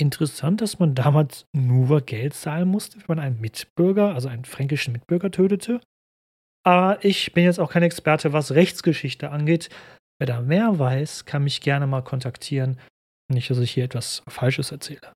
Interessant, 0.00 0.60
dass 0.60 0.78
man 0.78 0.94
damals 0.94 1.46
nur 1.52 2.00
Geld 2.00 2.34
zahlen 2.34 2.68
musste, 2.68 2.98
wenn 2.98 3.16
man 3.16 3.18
einen 3.18 3.40
Mitbürger, 3.40 4.14
also 4.14 4.28
einen 4.28 4.44
fränkischen 4.44 4.92
Mitbürger 4.92 5.30
tötete. 5.30 5.80
Aber 6.64 7.04
ich 7.04 7.32
bin 7.32 7.44
jetzt 7.44 7.60
auch 7.60 7.70
kein 7.70 7.82
Experte, 7.82 8.32
was 8.32 8.52
Rechtsgeschichte 8.52 9.30
angeht. 9.30 9.68
Wer 10.18 10.26
da 10.26 10.40
mehr 10.40 10.78
weiß, 10.78 11.24
kann 11.24 11.44
mich 11.44 11.60
gerne 11.60 11.86
mal 11.86 12.02
kontaktieren. 12.02 12.78
Nicht, 13.28 13.50
dass 13.50 13.58
ich 13.58 13.72
hier 13.72 13.84
etwas 13.84 14.22
Falsches 14.28 14.70
erzähle. 14.70 15.12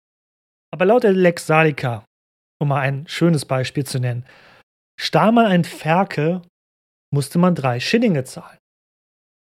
Aber 0.72 0.84
laut 0.84 1.04
der 1.04 1.12
Lex 1.12 1.46
Salica, 1.46 2.04
um 2.60 2.68
mal 2.68 2.80
ein 2.80 3.06
schönes 3.06 3.44
Beispiel 3.44 3.84
zu 3.84 4.00
nennen, 4.00 4.26
stahl 4.98 5.32
man 5.32 5.46
ein 5.46 5.64
Ferkel, 5.64 6.42
musste 7.12 7.38
man 7.38 7.54
drei 7.54 7.80
Schillinge 7.80 8.24
zahlen. 8.24 8.58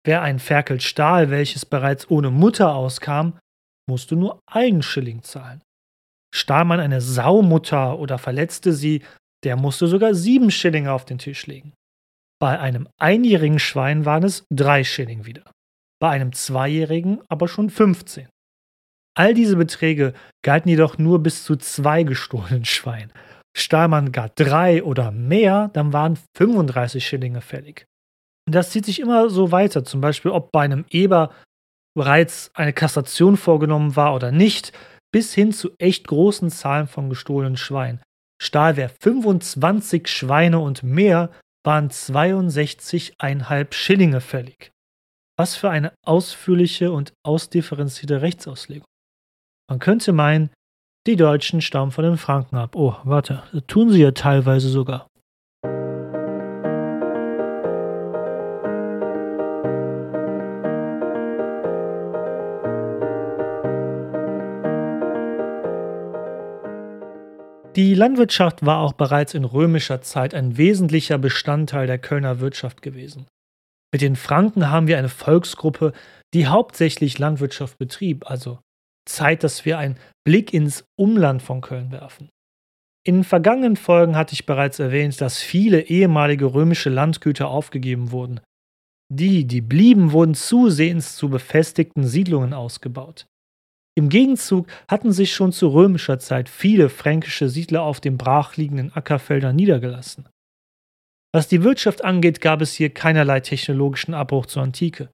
Wer 0.05 0.23
ein 0.23 0.39
Ferkel 0.39 0.81
stahl, 0.81 1.31
welches 1.31 1.65
bereits 1.65 2.11
ohne 2.11 2.31
Mutter 2.31 2.75
auskam, 2.75 3.39
musste 3.89 4.17
nur 4.17 4.41
einen 4.47 4.83
Schilling 4.83 5.23
zahlen. 5.23 5.63
Stahl 6.35 6.65
man 6.65 6.81
eine 6.81 7.01
Saumutter 7.01 7.99
oder 7.99 8.19
verletzte 8.19 8.73
sie, 8.73 9.03
der 9.45 9.57
musste 9.57 9.87
sogar 9.87 10.15
sieben 10.15 10.51
Schillinge 10.51 10.93
auf 10.93 11.05
den 11.05 11.19
Tisch 11.19 11.47
legen. 11.47 11.73
Bei 12.41 12.59
einem 12.59 12.89
einjährigen 12.99 13.59
Schwein 13.59 14.05
waren 14.05 14.25
es 14.25 14.45
drei 14.53 14.85
Schilling 14.85 15.27
wieder. 15.27 15.51
Bei 16.01 16.11
einem 16.11 16.33
zweijährigen 16.33 17.21
aber 17.29 17.47
schon 17.47 17.71
15. 17.71 18.29
All 19.17 19.33
diese 19.33 19.57
Beträge 19.57 20.13
galten 20.45 20.69
jedoch 20.69 20.99
nur 20.99 21.23
bis 21.23 21.45
zu 21.45 21.57
zwei 21.57 22.03
gestohlenen 22.03 22.65
Schweinen. 22.65 23.13
Stahl 23.57 23.87
man 23.87 24.11
gar 24.11 24.31
drei 24.31 24.83
oder 24.83 25.13
mehr, 25.13 25.71
dann 25.73 25.93
waren 25.93 26.19
35 26.37 27.07
Schillinge 27.07 27.41
fällig. 27.41 27.87
Und 28.47 28.55
das 28.55 28.71
zieht 28.71 28.85
sich 28.85 28.99
immer 28.99 29.31
so 29.31 29.53
weiter, 29.53 29.85
zum 29.85 30.01
Beispiel 30.01 30.33
ob 30.33 30.51
bei 30.51 30.63
einem 30.63 30.85
Eber 30.91 31.33
bereits 31.95 32.51
eine 32.55 32.73
Kassation 32.73 33.37
vorgenommen 33.37 33.97
war 33.97 34.15
oder 34.15 34.33
nicht, 34.33 34.73
bis 35.13 35.33
hin 35.33 35.53
zu 35.53 35.71
echt 35.79 36.09
großen 36.09 36.51
Zahlen 36.51 36.89
von 36.89 37.09
gestohlenen 37.09 37.57
Schweinen. 37.57 38.03
Stahl 38.43 38.77
wer 38.77 38.89
25 38.89 40.09
Schweine 40.09 40.59
und 40.59 40.83
mehr, 40.83 41.31
waren 41.65 41.89
62,5 41.89 43.73
Schillinge 43.73 44.21
fällig. 44.21 44.71
Was 45.39 45.57
für 45.57 45.71
eine 45.71 45.93
ausführliche 46.05 46.93
und 46.93 47.13
ausdifferenzierte 47.25 48.23
Rechtsauslegung. 48.23 48.87
Man 49.69 49.79
könnte 49.79 50.13
meinen, 50.13 50.51
die 51.07 51.17
Deutschen 51.17 51.61
stammen 51.61 51.91
von 51.91 52.05
den 52.05 52.19
Franken 52.19 52.57
ab. 52.57 52.77
Oh, 52.77 52.97
warte, 53.05 53.43
das 53.53 53.63
tun 53.67 53.91
sie 53.91 54.03
ja 54.03 54.13
teilweise 54.13 54.69
sogar. 54.69 55.07
Die 67.77 67.95
Landwirtschaft 67.95 68.65
war 68.65 68.79
auch 68.79 68.93
bereits 68.93 69.35
in 69.35 69.45
römischer 69.45 70.01
Zeit 70.01 70.33
ein 70.33 70.57
wesentlicher 70.57 71.19
Bestandteil 71.19 71.89
der 71.89 71.99
Kölner 71.99 72.39
Wirtschaft 72.39 72.83
gewesen. 72.83 73.27
Mit 73.93 74.01
den 74.01 74.15
Franken 74.15 74.71
haben 74.71 74.87
wir 74.87 74.97
eine 74.97 75.09
Volksgruppe, 75.09 75.93
die 76.35 76.47
hauptsächlich 76.47 77.19
Landwirtschaft 77.19 77.79
betrieb, 77.79 78.31
also 78.31 78.61
Zeit, 79.07 79.43
dass 79.43 79.65
wir 79.65 79.79
einen 79.79 79.97
Blick 80.25 80.55
ins 80.55 80.85
Umland 80.97 81.43
von 81.43 81.61
Köln 81.61 81.91
werfen. 81.91 82.29
In 83.07 83.25
vergangenen 83.25 83.77
Folgen 83.77 84.17
hatte 84.17 84.35
ich 84.35 84.47
bereits 84.47 84.79
erwähnt, 84.79 85.21
dass 85.21 85.43
viele 85.43 85.83
ehemalige 85.83 86.55
römische 86.55 86.91
Landgüter 86.91 87.49
aufgegeben 87.49 88.13
wurden. 88.13 88.41
Die, 89.13 89.47
die 89.47 89.61
blieben, 89.61 90.13
wurden 90.13 90.35
zusehends 90.35 91.17
zu 91.17 91.29
befestigten 91.29 92.07
Siedlungen 92.07 92.55
ausgebaut. 92.55 93.27
Im 93.97 94.09
Gegenzug 94.09 94.67
hatten 94.89 95.13
sich 95.13 95.35
schon 95.35 95.53
zu 95.53 95.69
römischer 95.69 96.19
Zeit 96.19 96.49
viele 96.49 96.89
fränkische 96.89 97.49
Siedler 97.49 97.83
auf 97.83 98.01
den 98.01 98.19
brachliegenden 98.19 98.93
Ackerfeldern 98.95 99.55
niedergelassen. 99.55 100.27
Was 101.33 101.49
die 101.49 101.63
Wirtschaft 101.63 102.05
angeht, 102.05 102.41
gab 102.41 102.61
es 102.61 102.75
hier 102.75 102.91
keinerlei 102.91 103.41
technologischen 103.41 104.15
Abbruch 104.15 104.47
zur 104.47 104.63
Antike. 104.63 105.11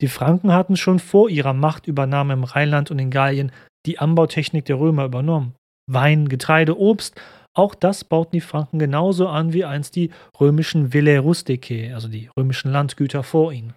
Die 0.00 0.08
Franken 0.08 0.52
hatten 0.52 0.76
schon 0.76 0.98
vor 0.98 1.30
ihrer 1.30 1.52
Machtübernahme 1.52 2.32
im 2.32 2.44
Rheinland 2.44 2.90
und 2.90 2.98
in 2.98 3.10
Gallien 3.10 3.52
die 3.86 3.98
Anbautechnik 3.98 4.64
der 4.64 4.78
Römer 4.78 5.04
übernommen. 5.04 5.54
Wein, 5.90 6.28
Getreide, 6.28 6.78
Obst, 6.78 7.20
auch 7.54 7.74
das 7.74 8.04
bauten 8.04 8.32
die 8.32 8.40
Franken 8.40 8.78
genauso 8.78 9.28
an 9.28 9.52
wie 9.52 9.64
einst 9.64 9.94
die 9.96 10.10
römischen 10.40 10.92
Villae 10.92 11.18
Rusticae, 11.18 11.92
also 11.92 12.08
die 12.08 12.30
römischen 12.38 12.72
Landgüter 12.72 13.22
vor 13.22 13.52
ihnen. 13.52 13.74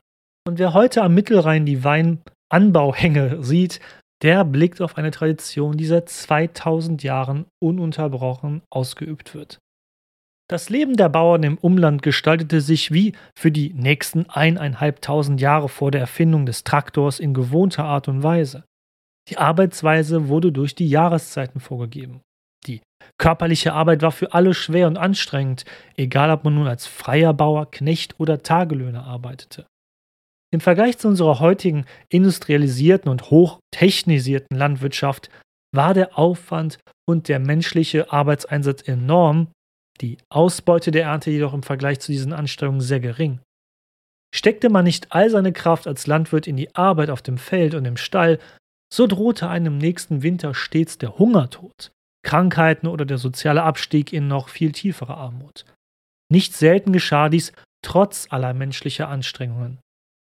Und 0.47 0.59
wer 0.59 0.73
heute 0.73 1.01
am 1.01 1.13
Mittelrhein 1.13 1.65
die 1.65 1.83
Weinanbauhänge 1.83 3.43
sieht, 3.43 3.81
der 4.25 4.43
blickt 4.43 4.81
auf 4.81 4.97
eine 4.97 5.11
Tradition, 5.11 5.77
die 5.77 5.85
seit 5.85 6.09
2000 6.09 7.03
Jahren 7.03 7.45
ununterbrochen 7.61 8.63
ausgeübt 8.71 9.35
wird. 9.35 9.59
Das 10.49 10.71
Leben 10.71 10.95
der 10.95 11.09
Bauern 11.09 11.43
im 11.43 11.59
Umland 11.59 12.01
gestaltete 12.01 12.59
sich 12.59 12.91
wie 12.91 13.13
für 13.37 13.51
die 13.51 13.71
nächsten 13.73 14.27
eineinhalbtausend 14.27 15.39
Jahre 15.41 15.69
vor 15.69 15.91
der 15.91 16.01
Erfindung 16.01 16.47
des 16.47 16.63
Traktors 16.63 17.19
in 17.19 17.35
gewohnter 17.35 17.83
Art 17.83 18.07
und 18.07 18.23
Weise. 18.23 18.63
Die 19.29 19.37
Arbeitsweise 19.37 20.27
wurde 20.27 20.51
durch 20.51 20.73
die 20.73 20.89
Jahreszeiten 20.89 21.59
vorgegeben. 21.59 22.21
Die 22.65 22.81
körperliche 23.19 23.73
Arbeit 23.73 24.01
war 24.01 24.11
für 24.11 24.33
alle 24.33 24.55
schwer 24.55 24.87
und 24.87 24.97
anstrengend, 24.97 25.65
egal 25.97 26.31
ob 26.31 26.43
man 26.45 26.55
nun 26.55 26.67
als 26.67 26.87
freier 26.87 27.35
Bauer, 27.35 27.69
Knecht 27.69 28.19
oder 28.19 28.41
Tagelöhner 28.41 29.05
arbeitete. 29.05 29.67
Im 30.55 30.61
Vergleich 30.61 30.97
zu 30.97 31.09
unserer 31.09 31.41
heutigen 31.41 31.83
industrialisierten 32.07 33.11
und 33.11 33.29
hochtechnisierten 33.29 34.55
Landwirtschaft 34.55 35.29
war 35.75 35.93
der 35.93 36.17
Aufwand 36.17 36.79
und 37.05 37.27
der 37.27 37.39
menschliche 37.39 38.13
Arbeitseinsatz 38.13 38.87
enorm, 38.87 39.49
die 39.99 40.17
Ausbeute 40.29 40.91
der 40.91 41.03
Ernte 41.07 41.29
jedoch 41.29 41.53
im 41.53 41.61
Vergleich 41.61 41.99
zu 41.99 42.13
diesen 42.13 42.31
Anstrengungen 42.31 42.79
sehr 42.79 43.01
gering. 43.01 43.41
Steckte 44.33 44.69
man 44.69 44.85
nicht 44.85 45.11
all 45.11 45.29
seine 45.29 45.51
Kraft 45.51 45.87
als 45.87 46.07
Landwirt 46.07 46.47
in 46.47 46.55
die 46.55 46.73
Arbeit 46.73 47.09
auf 47.09 47.21
dem 47.21 47.37
Feld 47.37 47.75
und 47.75 47.83
im 47.83 47.97
Stall, 47.97 48.39
so 48.89 49.07
drohte 49.07 49.49
einem 49.49 49.73
im 49.73 49.77
nächsten 49.77 50.23
Winter 50.23 50.53
stets 50.53 50.97
der 50.97 51.19
Hungertod, 51.19 51.91
Krankheiten 52.23 52.87
oder 52.87 53.03
der 53.03 53.17
soziale 53.17 53.63
Abstieg 53.63 54.13
in 54.13 54.29
noch 54.29 54.47
viel 54.47 54.71
tiefere 54.71 55.17
Armut. 55.17 55.65
Nicht 56.31 56.53
selten 56.53 56.93
geschah 56.93 57.27
dies 57.27 57.51
trotz 57.81 58.27
aller 58.29 58.53
menschlicher 58.53 59.09
Anstrengungen. 59.09 59.79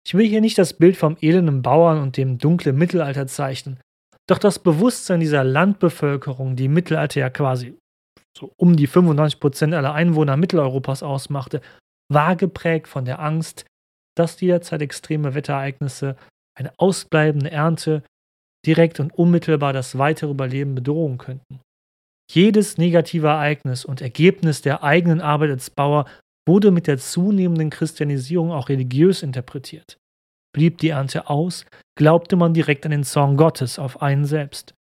Ich 0.08 0.14
will 0.14 0.26
hier 0.26 0.40
nicht 0.40 0.56
das 0.56 0.72
Bild 0.72 0.96
vom 0.96 1.18
elenden 1.20 1.60
Bauern 1.60 2.00
und 2.00 2.16
dem 2.16 2.38
dunklen 2.38 2.74
Mittelalter 2.78 3.26
zeichnen, 3.26 3.78
doch 4.26 4.38
das 4.38 4.58
Bewusstsein 4.58 5.20
dieser 5.20 5.44
Landbevölkerung, 5.44 6.56
die 6.56 6.64
im 6.64 6.72
Mittelalter 6.72 7.20
ja 7.20 7.28
quasi 7.28 7.76
so 8.34 8.50
um 8.56 8.74
die 8.74 8.86
95 8.86 9.38
Prozent 9.38 9.74
aller 9.74 9.92
Einwohner 9.92 10.38
Mitteleuropas 10.38 11.02
ausmachte, 11.02 11.60
war 12.10 12.36
geprägt 12.36 12.88
von 12.88 13.04
der 13.04 13.20
Angst, 13.20 13.66
dass 14.16 14.40
jederzeit 14.40 14.80
extreme 14.80 15.34
Wetterereignisse, 15.34 16.16
eine 16.58 16.72
ausbleibende 16.78 17.50
Ernte 17.50 18.02
direkt 18.64 19.00
und 19.00 19.12
unmittelbar 19.12 19.74
das 19.74 19.98
weitere 19.98 20.30
Überleben 20.30 20.74
bedrohen 20.74 21.18
könnten. 21.18 21.60
Jedes 22.32 22.78
negative 22.78 23.26
Ereignis 23.26 23.84
und 23.84 24.00
Ergebnis 24.00 24.62
der 24.62 24.82
eigenen 24.82 25.20
Arbeit 25.20 25.50
als 25.50 25.68
Bauer 25.68 26.06
wurde 26.48 26.72
mit 26.72 26.88
der 26.88 26.98
zunehmenden 26.98 27.70
Christianisierung 27.70 28.50
auch 28.50 28.68
religiös 28.68 29.22
interpretiert. 29.22 29.98
Blieb 30.52 30.78
die 30.78 30.88
Ernte 30.88 31.28
aus, 31.28 31.64
glaubte 31.96 32.34
man 32.34 32.54
direkt 32.54 32.84
an 32.84 32.90
den 32.90 33.04
Zorn 33.04 33.36
Gottes 33.36 33.78
auf 33.78 34.02
einen 34.02 34.24
selbst. 34.24 34.74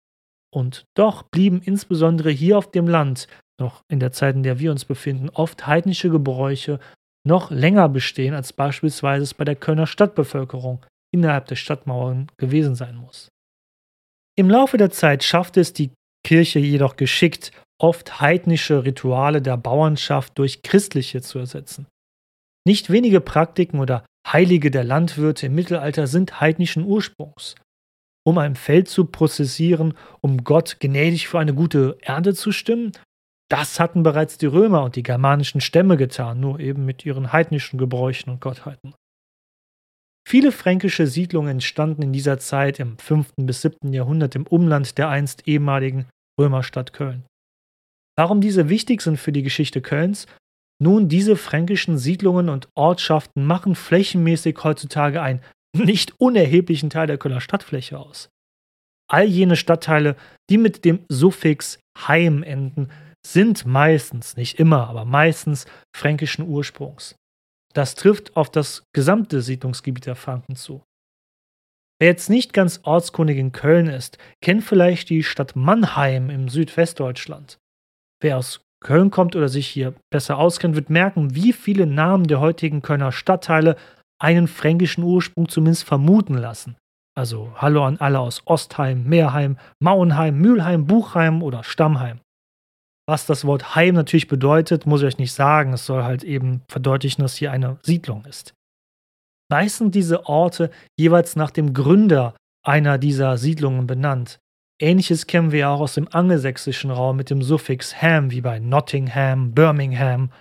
Und 0.55 0.85
doch 0.95 1.25
blieben 1.25 1.61
insbesondere 1.65 2.31
hier 2.31 2.59
auf 2.59 2.71
dem 2.71 2.87
Land, 2.87 3.27
noch 3.59 3.83
in 3.89 3.99
der 3.99 4.13
Zeit, 4.13 4.37
in 4.37 4.43
der 4.43 4.61
wir 4.61 4.71
uns 4.71 4.85
befinden, 4.85 5.31
oft 5.31 5.67
heidnische 5.67 6.11
Gebräuche 6.11 6.79
noch 7.27 7.51
länger 7.51 7.89
bestehen, 7.89 8.35
als 8.35 8.53
beispielsweise 8.53 9.25
es 9.25 9.35
bei 9.35 9.45
der 9.45 9.57
Kölner 9.57 9.87
Stadtbevölkerung 9.87 10.85
innerhalb 11.13 11.47
der 11.47 11.57
Stadtmauern 11.57 12.31
gewesen 12.37 12.75
sein 12.75 12.97
muss. 12.97 13.29
Im 14.37 14.51
Laufe 14.51 14.77
der 14.77 14.91
Zeit 14.91 15.25
schaffte 15.25 15.61
es 15.61 15.73
die 15.73 15.93
Kirche 16.25 16.59
jedoch 16.59 16.97
geschickt, 16.97 17.53
oft 17.81 18.21
heidnische 18.21 18.85
Rituale 18.85 19.43
der 19.43 19.57
Bauernschaft 19.57 20.39
durch 20.39 20.63
christliche 20.63 21.21
zu 21.23 21.39
ersetzen. 21.39 21.87
Nicht 22.67 22.91
wenige 22.91 23.21
Praktiken 23.21 23.79
oder 23.79 24.05
Heilige 24.27 24.71
der 24.71 24.85
Landwirte 24.85 25.47
im 25.47 25.55
Mittelalter 25.55 26.07
sind 26.07 26.41
heidnischen 26.41 26.85
Ursprungs. 26.85 27.57
Um 28.27 28.39
ein 28.39 28.57
Feld 28.57 28.89
zu 28.89 29.05
prozessieren, 29.05 29.95
um 30.23 30.45
Gott 30.45 30.79
gnädig 30.81 31.29
für 31.29 31.39
eine 31.39 31.53
gute 31.53 31.99
Ernte 32.01 32.33
zu 32.35 32.53
stimmen, 32.53 32.93
das 33.51 33.79
hatten 33.79 34.03
bereits 34.03 34.39
die 34.39 34.47
Römer 34.47 34.83
und 34.83 34.97
die 34.97 35.03
germanischen 35.03 35.61
Stämme 35.61 35.99
getan, 35.99 36.41
nur 36.41 36.59
eben 36.59 36.87
mit 36.87 37.05
ihren 37.05 37.35
heidnischen 37.35 37.79
Gebräuchen 37.79 38.31
und 38.31 38.41
Gottheiten. 38.41 38.95
Viele 40.27 40.53
fränkische 40.53 41.07
Siedlungen 41.07 41.51
entstanden 41.51 42.01
in 42.01 42.13
dieser 42.15 42.39
Zeit 42.39 42.81
im 42.81 42.97
5. 42.97 43.35
bis 43.43 43.61
7. 43.61 43.93
Jahrhundert 43.93 44.35
im 44.35 44.47
Umland 44.47 44.97
der 44.97 45.11
einst 45.11 45.47
ehemaligen 45.47 46.07
Römerstadt 46.39 46.93
Köln. 46.93 47.25
Warum 48.17 48.41
diese 48.41 48.69
wichtig 48.69 49.03
sind 49.03 49.19
für 49.19 49.33
die 49.33 49.43
Geschichte 49.43 49.81
Kölns? 49.81 50.27
Nun, 50.83 51.09
diese 51.09 51.37
fränkischen 51.37 51.99
Siedlungen 51.99 52.49
und 52.49 52.69
Ortschaften 52.75 53.45
machen 53.45 53.75
flächenmäßig 53.75 54.59
heutzutage 54.63 55.23
einen 55.23 55.41
nicht 55.77 56.15
unerheblichen 56.19 56.91
Teil 56.91 57.07
der 57.07 57.19
Kölner 57.19 57.41
Stadtfläche 57.41 57.99
aus. 57.99 58.29
All 59.11 59.25
jene 59.25 59.57
Stadtteile, 59.57 60.17
die 60.51 60.59
mit 60.59 60.85
dem 60.85 61.05
Suffix 61.09 61.79
Heim 61.99 62.43
enden, 62.43 62.91
sind 63.27 63.67
meistens, 63.67 64.37
nicht 64.37 64.59
immer, 64.59 64.89
aber 64.89 65.05
meistens 65.05 65.67
fränkischen 65.95 66.47
Ursprungs. 66.47 67.17
Das 67.73 67.95
trifft 67.95 68.37
auf 68.37 68.51
das 68.51 68.85
gesamte 68.95 69.43
Siedlungsgebiet 69.43 70.07
der 70.07 70.17
Franken 70.17 70.57
zu. 70.57 70.83
Wer 72.01 72.09
jetzt 72.09 72.29
nicht 72.29 72.53
ganz 72.53 72.81
ortskundig 72.83 73.39
in 73.39 73.53
Köln 73.53 73.87
ist, 73.87 74.19
kennt 74.43 74.65
vielleicht 74.65 75.11
die 75.11 75.23
Stadt 75.23 75.55
Mannheim 75.55 76.29
im 76.29 76.49
Südwestdeutschland. 76.49 77.59
Wer 78.21 78.39
aus 78.39 78.61
Köln 78.85 79.11
kommt 79.11 79.37
oder 79.37 79.49
sich 79.49 79.67
hier 79.67 79.95
besser 80.11 80.39
auskennt, 80.39 80.75
wird 80.75 80.91
merken, 80.91 81.35
wie 81.35 81.53
viele 81.53 81.87
Namen 81.87 82.27
der 82.27 82.41
heutigen 82.41 82.83
Kölner 82.83 83.13
Stadtteile 83.13 83.77
einen 84.21 84.49
fränkischen 84.49 85.05
Ursprung 85.05 85.49
zumindest 85.49 85.85
vermuten 85.85 86.35
lassen. 86.35 86.77
Also 87.17 87.53
Hallo 87.57 87.85
an 87.85 87.99
alle 87.99 88.19
aus 88.19 88.43
Ostheim, 88.45 89.05
Meerheim, 89.05 89.57
Mauenheim, 89.81 90.37
Mülheim, 90.39 90.87
Buchheim 90.87 91.43
oder 91.43 91.63
Stammheim. 91.63 92.21
Was 93.07 93.27
das 93.27 93.45
Wort 93.45 93.75
Heim 93.75 93.95
natürlich 93.95 94.29
bedeutet, 94.29 94.87
muss 94.87 95.03
ich 95.03 95.09
euch 95.09 95.19
nicht 95.19 95.33
sagen. 95.33 95.75
Es 95.75 95.87
soll 95.87 96.03
halt 96.03 96.25
eben 96.25 96.63
verdeutlichen, 96.69 97.23
dass 97.23 97.37
hier 97.37 97.53
eine 97.53 97.79
Siedlung 97.83 98.25
ist. 98.25 98.55
Meist 99.55 99.77
sind 99.77 99.95
diese 99.95 100.27
Orte 100.27 100.73
jeweils 100.99 101.37
nach 101.37 101.53
dem 101.53 101.75
Gründer 101.75 102.35
einer 102.67 102.99
dieser 102.99 103.39
Siedlungen 103.39 103.87
benannt. 103.87 104.41
Ähnliches 104.83 105.29
kennen 105.29 105.53
wir 105.53 105.71
auch 105.71 105.79
aus 105.79 105.95
dem 105.95 106.09
angelsächsischen 106.13 106.91
Raum 106.91 107.17
mit 107.17 107.31
dem 107.31 107.41
Suffix 107.41 108.03
Ham, 108.03 108.33
wie 108.33 108.41
bei 108.41 108.59
Nottingham, 108.59 109.53
Birmingham, 109.53 110.33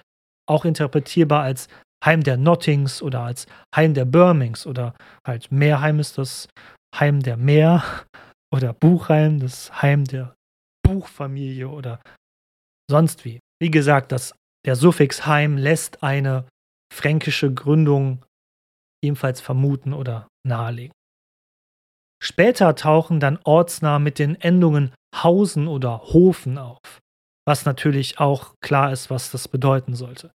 auch 0.49 0.65
interpretierbar 0.65 1.43
als 1.43 1.67
Heim 2.03 2.23
der 2.23 2.37
Nottings 2.37 3.03
oder 3.03 3.19
als 3.19 3.45
Heim 3.75 3.93
der 3.93 4.05
Birmings 4.05 4.65
oder 4.65 4.95
halt 5.27 5.51
Meerheim 5.51 5.99
ist 5.99 6.17
das 6.17 6.49
Heim 6.95 7.21
der 7.21 7.37
Meer 7.37 7.83
oder 8.51 8.73
Buchheim, 8.73 9.39
das 9.39 9.79
Heim 9.79 10.05
der 10.05 10.33
Buchfamilie 10.81 11.69
oder 11.69 11.99
sonst 12.89 13.25
wie. 13.25 13.39
Wie 13.61 13.69
gesagt, 13.69 14.11
das, 14.11 14.33
der 14.65 14.75
Suffix 14.75 15.27
Heim 15.27 15.57
lässt 15.57 16.01
eine 16.01 16.45
fränkische 16.91 17.53
Gründung 17.53 18.23
ebenfalls 19.03 19.41
vermuten 19.41 19.93
oder 19.93 20.27
nahelegen. 20.47 20.93
Später 22.23 22.75
tauchen 22.75 23.19
dann 23.19 23.37
Ortsnamen 23.43 24.03
mit 24.03 24.17
den 24.17 24.39
Endungen 24.39 24.93
Hausen 25.13 25.67
oder 25.67 26.01
Hofen 26.13 26.57
auf, 26.57 27.01
was 27.45 27.65
natürlich 27.65 28.19
auch 28.19 28.53
klar 28.61 28.93
ist, 28.93 29.09
was 29.09 29.29
das 29.29 29.47
bedeuten 29.47 29.93
sollte. 29.93 30.31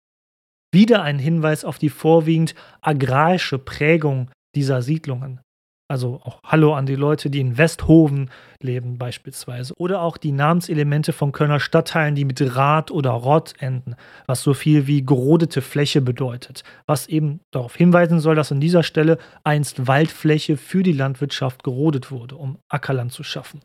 Wieder 0.74 1.02
ein 1.02 1.18
Hinweis 1.18 1.64
auf 1.64 1.80
die 1.80 1.90
vorwiegend 1.90 2.56
agrarische 2.82 3.58
Prägung 3.58 4.30
dieser 4.54 4.82
Siedlungen. 4.82 5.40
Also 5.90 6.20
auch 6.24 6.42
Hallo 6.44 6.74
an 6.74 6.86
die 6.86 6.96
Leute, 6.96 7.30
die 7.30 7.40
in 7.40 7.58
Westhoven 7.58 8.30
leben 8.62 8.98
beispielsweise. 8.98 9.74
Oder 9.78 10.02
auch 10.02 10.18
die 10.18 10.34
Namenselemente 10.34 11.14
von 11.14 11.32
Kölner 11.32 11.62
Stadtteilen, 11.62 12.14
die 12.14 12.26
mit 12.26 12.42
Rad 12.56 12.92
oder 12.92 13.12
Rott 13.12 13.54
enden, 13.60 13.96
was 14.26 14.44
so 14.44 14.54
viel 14.54 14.86
wie 14.88 15.06
gerodete 15.06 15.62
Fläche 15.62 16.02
bedeutet. 16.02 16.64
Was 16.88 17.08
eben 17.08 17.40
darauf 17.52 17.76
hinweisen 17.76 18.20
soll, 18.20 18.36
dass 18.36 18.52
an 18.52 18.60
dieser 18.60 18.84
Stelle 18.84 19.18
einst 19.46 19.88
Waldfläche 19.88 20.58
für 20.58 20.84
die 20.84 20.92
Landwirtschaft 20.92 21.64
gerodet 21.64 22.12
wurde, 22.12 22.36
um 22.36 22.58
Ackerland 22.68 23.14
zu 23.14 23.24
schaffen. 23.24 23.62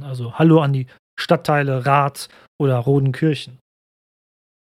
Also 0.00 0.38
Hallo 0.38 0.60
an 0.60 0.72
die 0.72 0.88
Stadtteile 1.16 1.86
Rath 1.86 2.28
oder 2.58 2.76
Rodenkirchen. 2.76 3.58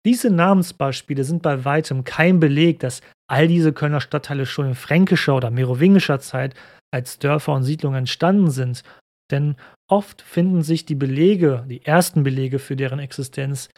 Diese 0.06 0.28
Namensbeispiele 0.28 1.24
sind 1.24 1.42
bei 1.42 1.64
weitem 1.64 2.04
kein 2.04 2.38
Beleg, 2.38 2.78
dass 2.80 3.00
all 3.26 3.48
diese 3.48 3.72
Kölner 3.72 4.02
Stadtteile 4.02 4.44
schon 4.44 4.66
in 4.66 4.74
fränkischer 4.74 5.34
oder 5.34 5.50
merowingischer 5.50 6.20
Zeit 6.20 6.54
als 6.94 7.18
Dörfer 7.18 7.52
und 7.52 7.64
Siedlungen 7.64 7.98
entstanden 7.98 8.50
sind, 8.50 8.82
denn 9.30 9.56
oft 9.88 10.22
finden 10.22 10.62
sich 10.62 10.86
die 10.86 10.94
Belege, 10.94 11.64
die 11.68 11.84
ersten 11.84 12.22
Belege 12.22 12.58
für 12.58 12.76
deren 12.76 12.98
Existenz, 12.98 13.68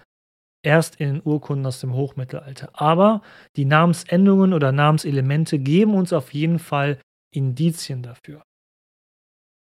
erst 0.62 0.96
in 0.96 1.14
den 1.14 1.22
Urkunden 1.24 1.66
aus 1.66 1.80
dem 1.80 1.94
Hochmittelalter. 1.94 2.70
Aber 2.74 3.22
die 3.56 3.64
Namensendungen 3.64 4.52
oder 4.52 4.72
Namenselemente 4.72 5.58
geben 5.58 5.94
uns 5.94 6.12
auf 6.12 6.34
jeden 6.34 6.58
Fall 6.58 6.98
Indizien 7.32 8.02
dafür. 8.02 8.42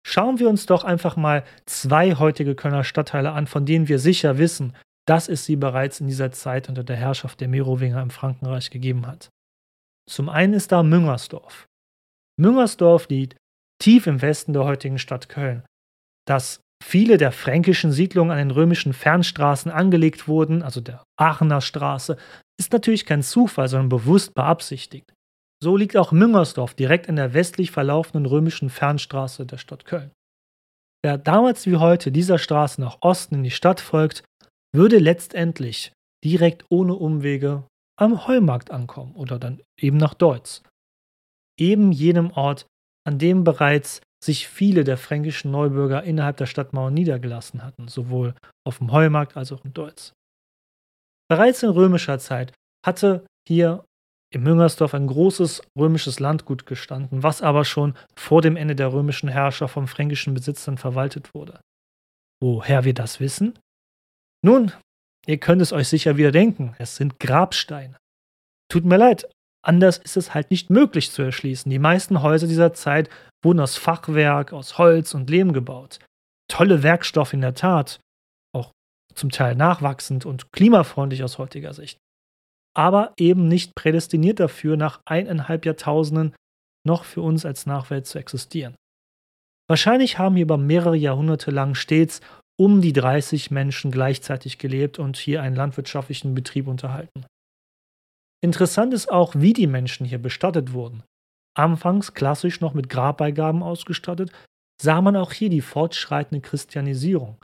Schauen 0.05 0.39
wir 0.39 0.49
uns 0.49 0.65
doch 0.65 0.83
einfach 0.83 1.15
mal 1.15 1.43
zwei 1.65 2.15
heutige 2.15 2.55
Kölner 2.55 2.83
Stadtteile 2.83 3.31
an, 3.31 3.47
von 3.47 3.65
denen 3.65 3.87
wir 3.87 3.99
sicher 3.99 4.37
wissen, 4.37 4.75
dass 5.05 5.27
es 5.29 5.45
sie 5.45 5.55
bereits 5.55 5.99
in 5.99 6.07
dieser 6.07 6.31
Zeit 6.31 6.69
unter 6.69 6.83
der 6.83 6.95
Herrschaft 6.95 7.41
der 7.41 7.47
Merowinger 7.47 8.01
im 8.01 8.09
Frankenreich 8.09 8.69
gegeben 8.69 9.05
hat. 9.05 9.29
Zum 10.09 10.29
einen 10.29 10.53
ist 10.53 10.71
da 10.71 10.83
Müngersdorf. 10.83 11.67
Müngersdorf 12.37 13.07
liegt 13.09 13.37
tief 13.79 14.07
im 14.07 14.21
Westen 14.21 14.53
der 14.53 14.63
heutigen 14.65 14.99
Stadt 14.99 15.29
Köln. 15.29 15.63
Dass 16.25 16.61
viele 16.83 17.17
der 17.17 17.31
fränkischen 17.31 17.91
Siedlungen 17.91 18.31
an 18.31 18.37
den 18.37 18.51
römischen 18.51 18.93
Fernstraßen 18.93 19.71
angelegt 19.71 20.27
wurden, 20.27 20.61
also 20.61 20.81
der 20.81 21.03
Aachener 21.17 21.61
Straße, 21.61 22.17
ist 22.59 22.71
natürlich 22.71 23.05
kein 23.05 23.23
Zufall, 23.23 23.67
sondern 23.67 23.89
bewusst 23.89 24.33
beabsichtigt. 24.33 25.13
So 25.61 25.77
liegt 25.77 25.95
auch 25.95 26.11
Müngersdorf 26.11 26.73
direkt 26.73 27.07
an 27.07 27.15
der 27.15 27.33
westlich 27.33 27.71
verlaufenden 27.71 28.25
römischen 28.25 28.69
Fernstraße 28.69 29.45
der 29.45 29.57
Stadt 29.57 29.85
Köln. 29.85 30.11
Wer 31.03 31.17
damals 31.17 31.65
wie 31.65 31.77
heute 31.77 32.11
dieser 32.11 32.37
Straße 32.37 32.79
nach 32.79 32.97
Osten 33.01 33.35
in 33.35 33.43
die 33.43 33.51
Stadt 33.51 33.81
folgt, 33.81 34.23
würde 34.73 34.97
letztendlich 34.97 35.93
direkt 36.23 36.65
ohne 36.69 36.95
Umwege 36.95 37.63
am 37.97 38.27
Heumarkt 38.27 38.71
ankommen 38.71 39.15
oder 39.15 39.39
dann 39.39 39.61
eben 39.79 39.97
nach 39.97 40.13
Deutz. 40.13 40.63
Eben 41.59 41.91
jenem 41.91 42.31
Ort, 42.31 42.65
an 43.05 43.19
dem 43.19 43.43
bereits 43.43 44.01
sich 44.23 44.47
viele 44.47 44.83
der 44.83 44.97
fränkischen 44.97 45.51
Neubürger 45.51 46.03
innerhalb 46.03 46.37
der 46.37 46.45
Stadtmauer 46.45 46.91
niedergelassen 46.91 47.63
hatten, 47.63 47.87
sowohl 47.87 48.33
auf 48.65 48.77
dem 48.77 48.91
Heumarkt 48.91 49.35
als 49.35 49.51
auch 49.51 49.63
in 49.65 49.73
Deutz. 49.73 50.13
Bereits 51.29 51.63
in 51.63 51.69
römischer 51.69 52.19
Zeit 52.19 52.53
hatte 52.85 53.25
hier 53.47 53.83
im 54.33 54.43
Müngersdorf 54.43 54.93
ein 54.93 55.07
großes 55.07 55.61
römisches 55.77 56.19
Landgut 56.19 56.65
gestanden, 56.65 57.21
was 57.21 57.41
aber 57.41 57.65
schon 57.65 57.95
vor 58.15 58.41
dem 58.41 58.55
Ende 58.55 58.75
der 58.75 58.91
römischen 58.91 59.29
Herrscher 59.29 59.67
vom 59.67 59.87
fränkischen 59.87 60.33
Besitzern 60.33 60.77
verwaltet 60.77 61.33
wurde. 61.33 61.59
Woher 62.41 62.83
wir 62.83 62.93
das 62.93 63.19
wissen? 63.19 63.59
Nun, 64.43 64.71
ihr 65.27 65.37
könnt 65.37 65.61
es 65.61 65.71
euch 65.71 65.87
sicher 65.87 66.17
wieder 66.17 66.31
denken, 66.31 66.75
es 66.79 66.95
sind 66.95 67.19
Grabsteine. 67.19 67.97
Tut 68.69 68.85
mir 68.85 68.97
leid, 68.97 69.29
Anders 69.65 69.97
ist 69.97 70.17
es 70.17 70.33
halt 70.33 70.51
nicht 70.51 70.69
möglich 70.69 71.11
zu 71.11 71.21
erschließen. 71.21 71.69
Die 71.69 71.79
meisten 71.79 72.21
Häuser 72.21 72.47
dieser 72.47 72.73
Zeit 72.73 73.09
wurden 73.43 73.61
aus 73.61 73.77
Fachwerk, 73.77 74.51
aus 74.51 74.77
Holz 74.77 75.13
und 75.13 75.29
Lehm 75.29 75.53
gebaut. 75.53 75.99
Tolle 76.49 76.83
Werkstoffe 76.83 77.33
in 77.33 77.41
der 77.41 77.55
Tat, 77.55 77.99
auch 78.53 78.71
zum 79.15 79.31
Teil 79.31 79.55
nachwachsend 79.55 80.25
und 80.25 80.51
klimafreundlich 80.51 81.23
aus 81.23 81.37
heutiger 81.37 81.73
Sicht. 81.73 81.97
Aber 82.75 83.13
eben 83.17 83.47
nicht 83.47 83.73
prädestiniert 83.75 84.39
dafür, 84.39 84.75
nach 84.75 84.99
eineinhalb 85.05 85.65
Jahrtausenden 85.65 86.35
noch 86.85 87.05
für 87.05 87.21
uns 87.21 87.45
als 87.45 87.65
Nachwelt 87.65 88.05
zu 88.05 88.19
existieren. 88.19 88.75
Wahrscheinlich 89.69 90.19
haben 90.19 90.35
hier 90.35 90.43
über 90.43 90.57
mehrere 90.57 90.97
Jahrhunderte 90.97 91.51
lang 91.51 91.75
stets 91.75 92.19
um 92.59 92.81
die 92.81 92.93
30 92.93 93.49
Menschen 93.51 93.91
gleichzeitig 93.91 94.57
gelebt 94.57 94.99
und 94.99 95.15
hier 95.17 95.41
einen 95.41 95.55
landwirtschaftlichen 95.55 96.35
Betrieb 96.35 96.67
unterhalten. 96.67 97.25
Interessant 98.43 98.93
ist 98.93 99.09
auch, 99.09 99.35
wie 99.35 99.53
die 99.53 99.67
Menschen 99.67 100.05
hier 100.05 100.21
bestattet 100.21 100.73
wurden. 100.73 101.03
Anfangs 101.55 102.13
klassisch 102.13 102.59
noch 102.59 102.73
mit 102.73 102.89
Grabbeigaben 102.89 103.63
ausgestattet, 103.63 104.33
sah 104.81 105.01
man 105.01 105.15
auch 105.15 105.31
hier 105.31 105.49
die 105.49 105.61
fortschreitende 105.61 106.41
Christianisierung. 106.41 107.37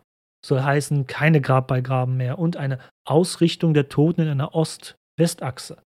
Soll 0.46 0.62
heißen, 0.62 1.08
keine 1.08 1.40
Grabbeigaben 1.40 2.18
mehr 2.18 2.38
und 2.38 2.58
eine 2.58 2.80
Ausrichtung 3.08 3.74
der 3.74 3.88
Toten 3.88 4.22
in 4.22 4.28
einer 4.28 4.54
Ost-West-Achse. 4.54 5.82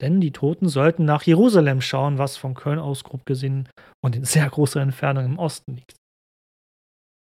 Denn 0.00 0.20
die 0.20 0.32
Toten 0.32 0.68
sollten 0.68 1.04
nach 1.04 1.22
Jerusalem 1.22 1.80
schauen, 1.80 2.18
was 2.18 2.36
von 2.36 2.54
Köln 2.54 2.80
aus 2.80 3.04
grob 3.04 3.26
gesehen 3.26 3.68
und 4.02 4.16
in 4.16 4.24
sehr 4.24 4.48
großer 4.48 4.80
Entfernung 4.80 5.24
im 5.24 5.38
Osten 5.38 5.76
liegt. 5.76 5.94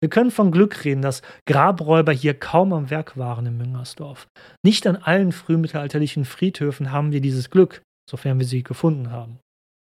Wir 0.01 0.09
können 0.09 0.31
von 0.31 0.51
Glück 0.51 0.83
reden, 0.83 1.01
dass 1.01 1.21
Grabräuber 1.47 2.11
hier 2.11 2.33
kaum 2.33 2.73
am 2.73 2.89
Werk 2.89 3.17
waren 3.17 3.45
in 3.45 3.57
Müngersdorf. 3.57 4.27
Nicht 4.63 4.85
an 4.87 4.97
allen 4.97 5.31
frühmittelalterlichen 5.31 6.25
Friedhöfen 6.25 6.91
haben 6.91 7.11
wir 7.11 7.21
dieses 7.21 7.49
Glück, 7.49 7.81
sofern 8.09 8.37
wir 8.37 8.45
sie 8.45 8.63
gefunden 8.63 9.11
haben. 9.11 9.39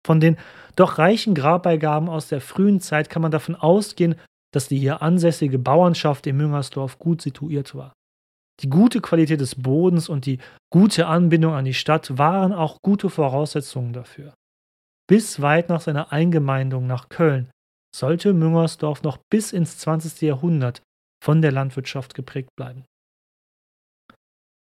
Von 0.06 0.20
den 0.20 0.36
doch 0.76 0.98
reichen 0.98 1.34
Grabbeigaben 1.34 2.08
aus 2.08 2.28
der 2.28 2.40
frühen 2.40 2.80
Zeit 2.80 3.08
kann 3.08 3.22
man 3.22 3.30
davon 3.30 3.54
ausgehen, 3.54 4.16
dass 4.52 4.68
die 4.68 4.78
hier 4.78 5.00
ansässige 5.00 5.58
Bauernschaft 5.58 6.26
in 6.26 6.36
Müngersdorf 6.36 6.98
gut 6.98 7.22
situiert 7.22 7.74
war. 7.74 7.92
Die 8.60 8.68
gute 8.68 9.00
Qualität 9.00 9.40
des 9.40 9.54
Bodens 9.54 10.08
und 10.08 10.26
die 10.26 10.38
gute 10.70 11.06
Anbindung 11.06 11.54
an 11.54 11.64
die 11.64 11.74
Stadt 11.74 12.18
waren 12.18 12.52
auch 12.52 12.78
gute 12.82 13.08
Voraussetzungen 13.08 13.92
dafür. 13.92 14.34
Bis 15.08 15.40
weit 15.40 15.68
nach 15.68 15.80
seiner 15.80 16.12
Eingemeindung 16.12 16.86
nach 16.86 17.08
Köln 17.08 17.50
sollte 17.94 18.32
Müngersdorf 18.32 19.02
noch 19.02 19.18
bis 19.30 19.52
ins 19.52 19.78
20. 19.78 20.22
Jahrhundert 20.22 20.82
von 21.22 21.42
der 21.42 21.52
Landwirtschaft 21.52 22.14
geprägt 22.14 22.50
bleiben. 22.56 22.84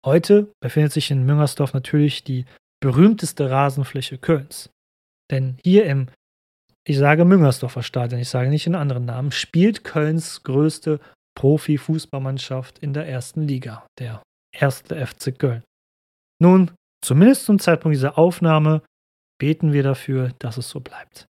Heute 0.05 0.51
befindet 0.61 0.91
sich 0.91 1.11
in 1.11 1.25
Müngersdorf 1.25 1.73
natürlich 1.73 2.23
die 2.23 2.45
berühmteste 2.81 3.49
Rasenfläche 3.49 4.17
Kölns. 4.17 4.69
Denn 5.29 5.57
hier 5.63 5.85
im, 5.85 6.07
ich 6.85 6.97
sage 6.97 7.23
Müngersdorfer 7.23 7.83
Stadion, 7.83 8.19
ich 8.19 8.29
sage 8.29 8.49
nicht 8.49 8.65
in 8.65 8.75
anderen 8.75 9.05
Namen, 9.05 9.31
spielt 9.31 9.83
Kölns 9.83 10.43
größte 10.43 10.99
Profi-Fußballmannschaft 11.35 12.79
in 12.79 12.93
der 12.93 13.07
ersten 13.07 13.47
Liga, 13.47 13.85
der 13.99 14.23
erste 14.51 15.05
FC 15.05 15.37
Köln. 15.37 15.63
Nun, 16.41 16.71
zumindest 17.05 17.45
zum 17.45 17.59
Zeitpunkt 17.59 17.95
dieser 17.95 18.17
Aufnahme, 18.17 18.81
beten 19.39 19.71
wir 19.71 19.83
dafür, 19.83 20.33
dass 20.39 20.57
es 20.57 20.69
so 20.69 20.79
bleibt. 20.79 21.25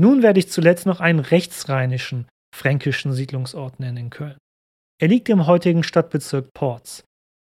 Nun 0.00 0.22
werde 0.22 0.40
ich 0.40 0.50
zuletzt 0.50 0.86
noch 0.86 1.00
einen 1.00 1.20
rechtsrheinischen 1.20 2.26
fränkischen 2.54 3.12
Siedlungsort 3.12 3.80
nennen 3.80 3.96
in 3.96 4.10
Köln. 4.10 4.38
Er 5.00 5.08
liegt 5.08 5.28
im 5.28 5.46
heutigen 5.46 5.82
Stadtbezirk 5.82 6.52
Porz. 6.54 7.04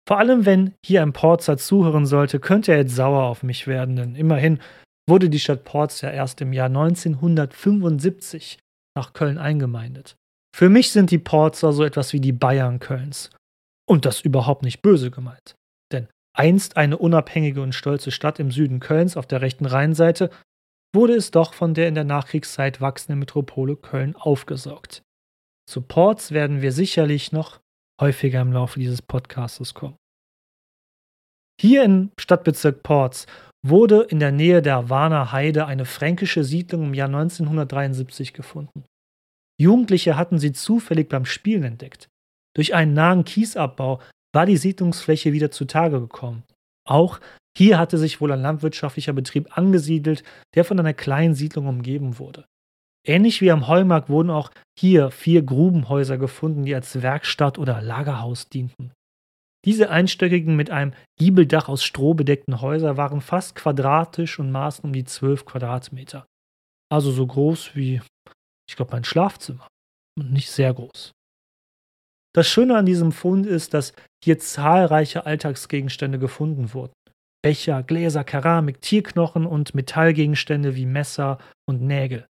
Vor 0.09 0.19
allem, 0.19 0.47
wenn 0.47 0.75
hier 0.85 1.03
ein 1.03 1.13
Porzer 1.13 1.59
zuhören 1.59 2.07
sollte, 2.07 2.41
könnte 2.41 2.73
er 2.73 2.79
jetzt 2.79 2.95
sauer 2.95 3.25
auf 3.25 3.43
mich 3.43 3.67
werden, 3.67 3.97
denn 3.97 4.15
immerhin 4.15 4.61
wurde 5.09 5.29
die 5.29 5.41
Stadt 5.41 5.65
Porz 5.65 6.01
ja 6.01 6.11
erst 6.11 6.41
im 6.41 6.53
Jahr 6.53 6.67
1975 6.67 8.59
nach 8.97 9.13
Köln 9.13 9.39
eingemeindet. 9.39 10.17
Für 10.57 10.69
mich 10.69 10.91
sind 10.91 11.11
die 11.11 11.19
Porzer 11.19 11.73
so 11.73 11.85
etwas 11.85 12.13
wie 12.13 12.21
die 12.21 12.33
Bayern 12.33 12.79
Kölns. 12.79 13.31
Und 13.89 14.05
das 14.05 14.21
überhaupt 14.21 14.63
nicht 14.63 14.83
böse 14.83 15.11
gemeint. 15.11 15.55
Denn 15.93 16.09
einst 16.37 16.77
eine 16.77 16.99
unabhängige 16.99 17.63
und 17.63 17.75
stolze 17.75 18.11
Stadt 18.11 18.41
im 18.41 18.51
Süden 18.51 18.81
Kölns 18.81 19.17
auf 19.17 19.27
der 19.27 19.43
rechten 19.43 19.67
Rheinseite, 19.67 20.31
wurde 20.97 21.15
es 21.15 21.31
doch 21.31 21.55
von 21.55 21.75
der 21.75 21.87
in 21.87 21.95
der 21.95 22.05
Nachkriegszeit 22.05 22.81
wachsenden 22.81 23.21
Metropole 23.21 23.77
Köln 23.77 24.17
aufgesaugt. 24.17 25.03
Zu 25.71 25.83
Ports 25.83 26.33
werden 26.33 26.63
wir 26.63 26.73
sicherlich 26.73 27.31
noch 27.31 27.61
häufiger 28.01 28.41
im 28.41 28.53
Laufe 28.53 28.81
dieses 28.81 29.03
Podcasts 29.03 29.75
kommen. 29.75 29.97
Hier 31.61 31.85
im 31.85 32.11
Stadtbezirk 32.19 32.83
Ports 32.83 33.27
wurde 33.65 34.03
in 34.03 34.21
der 34.21 34.33
Nähe 34.33 34.63
der 34.63 34.91
Warner 34.91 35.33
Heide 35.33 35.67
eine 35.67 35.85
fränkische 35.85 36.45
Siedlung 36.45 36.85
im 36.85 36.95
Jahr 36.95 37.09
1973 37.09 38.33
gefunden. 38.33 38.85
Jugendliche 39.59 40.17
hatten 40.17 40.39
sie 40.39 40.53
zufällig 40.53 41.09
beim 41.09 41.25
Spielen 41.25 41.63
entdeckt. 41.63 42.09
Durch 42.55 42.75
einen 42.75 42.95
nahen 42.95 43.25
Kiesabbau 43.25 44.01
war 44.35 44.47
die 44.47 44.57
Siedlungsfläche 44.57 45.33
wieder 45.33 45.51
zutage 45.51 46.01
gekommen. 46.01 46.45
Auch 46.87 47.21
hier 47.57 47.79
hatte 47.79 47.97
sich 47.97 48.21
wohl 48.21 48.33
ein 48.33 48.43
landwirtschaftlicher 48.43 49.15
Betrieb 49.15 49.57
angesiedelt, 49.57 50.23
der 50.55 50.65
von 50.65 50.79
einer 50.79 50.93
kleinen 50.93 51.35
Siedlung 51.35 51.67
umgeben 51.67 52.19
wurde. 52.19 52.45
Ähnlich 53.07 53.41
wie 53.41 53.51
am 53.51 53.67
Heumarkt 53.67 54.11
wurden 54.11 54.31
auch 54.31 54.51
hier 54.79 55.11
vier 55.11 55.43
Grubenhäuser 55.43 56.19
gefunden, 56.19 56.65
die 56.65 56.75
als 56.75 57.01
Werkstatt 57.01 57.57
oder 57.57 57.81
Lagerhaus 57.81 58.49
dienten. 58.49 58.93
Diese 59.65 59.91
einstöckigen 59.91 60.55
mit 60.55 60.71
einem 60.71 60.93
Giebeldach 61.19 61.69
aus 61.69 61.83
Stroh 61.83 62.15
bedeckten 62.15 62.61
Häuser 62.61 62.97
waren 62.97 63.21
fast 63.21 63.55
quadratisch 63.55 64.39
und 64.39 64.53
maßen 64.53 64.85
um 64.85 64.93
die 64.93 65.05
zwölf 65.05 65.47
Quadratmeter. 65.47 66.27
Also 66.93 67.11
so 67.11 67.27
groß 67.27 67.75
wie, 67.75 68.03
ich 68.69 68.77
glaube, 68.77 68.93
mein 68.93 69.05
Schlafzimmer. 69.05 69.67
Und 70.19 70.33
nicht 70.33 70.51
sehr 70.51 70.73
groß. 70.75 71.13
Das 72.35 72.49
Schöne 72.49 72.77
an 72.77 72.87
diesem 72.87 73.13
Fund 73.13 73.47
ist, 73.47 73.73
dass 73.73 73.93
hier 74.23 74.39
zahlreiche 74.39 75.25
Alltagsgegenstände 75.27 76.19
gefunden 76.19 76.75
wurden. 76.75 76.93
Becher, 77.47 77.85
Gläser, 77.85 78.25
Keramik, 78.25 78.81
Tierknochen 78.81 79.47
und 79.47 79.73
Metallgegenstände 79.73 80.75
wie 80.75 80.85
Messer 80.85 81.39
und 81.65 81.81
Nägel. 81.81 82.27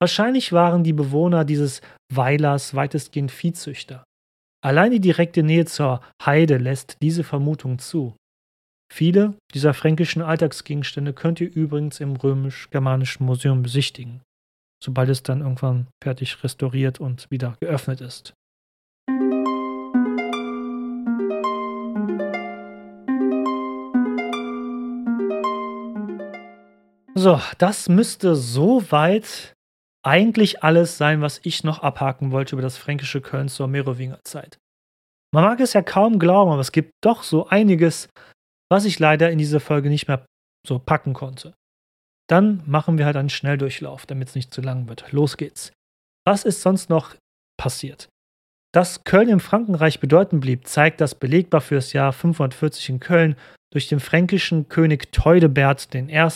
Wahrscheinlich 0.00 0.52
waren 0.52 0.82
die 0.82 0.92
Bewohner 0.92 1.44
dieses 1.44 1.80
Weilers 2.12 2.74
weitestgehend 2.74 3.30
Viehzüchter. 3.30 4.02
Allein 4.60 4.90
die 4.90 4.98
direkte 4.98 5.44
Nähe 5.44 5.64
zur 5.66 6.00
Heide 6.24 6.56
lässt 6.56 6.96
diese 7.02 7.22
Vermutung 7.22 7.78
zu. 7.78 8.16
Viele 8.92 9.34
dieser 9.54 9.74
fränkischen 9.74 10.22
Alltagsgegenstände 10.22 11.12
könnt 11.12 11.40
ihr 11.40 11.54
übrigens 11.54 12.00
im 12.00 12.16
römisch-germanischen 12.16 13.24
Museum 13.24 13.62
besichtigen, 13.62 14.22
sobald 14.82 15.08
es 15.08 15.22
dann 15.22 15.42
irgendwann 15.42 15.86
fertig 16.02 16.42
restauriert 16.42 16.98
und 16.98 17.30
wieder 17.30 17.54
geöffnet 17.60 18.00
ist. 18.00 18.34
So, 27.22 27.40
das 27.58 27.88
müsste 27.88 28.34
soweit 28.34 29.54
eigentlich 30.04 30.64
alles 30.64 30.98
sein, 30.98 31.20
was 31.20 31.38
ich 31.44 31.62
noch 31.62 31.78
abhaken 31.78 32.32
wollte 32.32 32.56
über 32.56 32.62
das 32.62 32.76
fränkische 32.76 33.20
Köln 33.20 33.48
zur 33.48 33.68
Merowinger 33.68 34.18
Zeit. 34.24 34.58
Man 35.32 35.44
mag 35.44 35.60
es 35.60 35.72
ja 35.72 35.82
kaum 35.82 36.18
glauben, 36.18 36.50
aber 36.50 36.60
es 36.60 36.72
gibt 36.72 36.90
doch 37.00 37.22
so 37.22 37.46
einiges, 37.46 38.08
was 38.72 38.86
ich 38.86 38.98
leider 38.98 39.30
in 39.30 39.38
dieser 39.38 39.60
Folge 39.60 39.88
nicht 39.88 40.08
mehr 40.08 40.26
so 40.66 40.80
packen 40.80 41.14
konnte. 41.14 41.54
Dann 42.28 42.64
machen 42.66 42.98
wir 42.98 43.06
halt 43.06 43.14
einen 43.14 43.30
Schnelldurchlauf, 43.30 44.04
damit 44.04 44.30
es 44.30 44.34
nicht 44.34 44.52
zu 44.52 44.60
lang 44.60 44.88
wird. 44.88 45.12
Los 45.12 45.36
geht's. 45.36 45.72
Was 46.26 46.44
ist 46.44 46.60
sonst 46.60 46.90
noch 46.90 47.14
passiert? 47.56 48.08
Dass 48.74 49.04
Köln 49.04 49.28
im 49.28 49.38
Frankenreich 49.38 50.00
bedeutend 50.00 50.40
blieb, 50.40 50.66
zeigt 50.66 51.00
das 51.00 51.14
belegbar 51.14 51.60
für 51.60 51.76
das 51.76 51.92
Jahr 51.92 52.12
540 52.12 52.88
in 52.88 52.98
Köln 52.98 53.36
durch 53.72 53.86
den 53.86 54.00
fränkischen 54.00 54.68
König 54.68 55.12
Teudebert 55.12 55.94
I. 55.94 56.28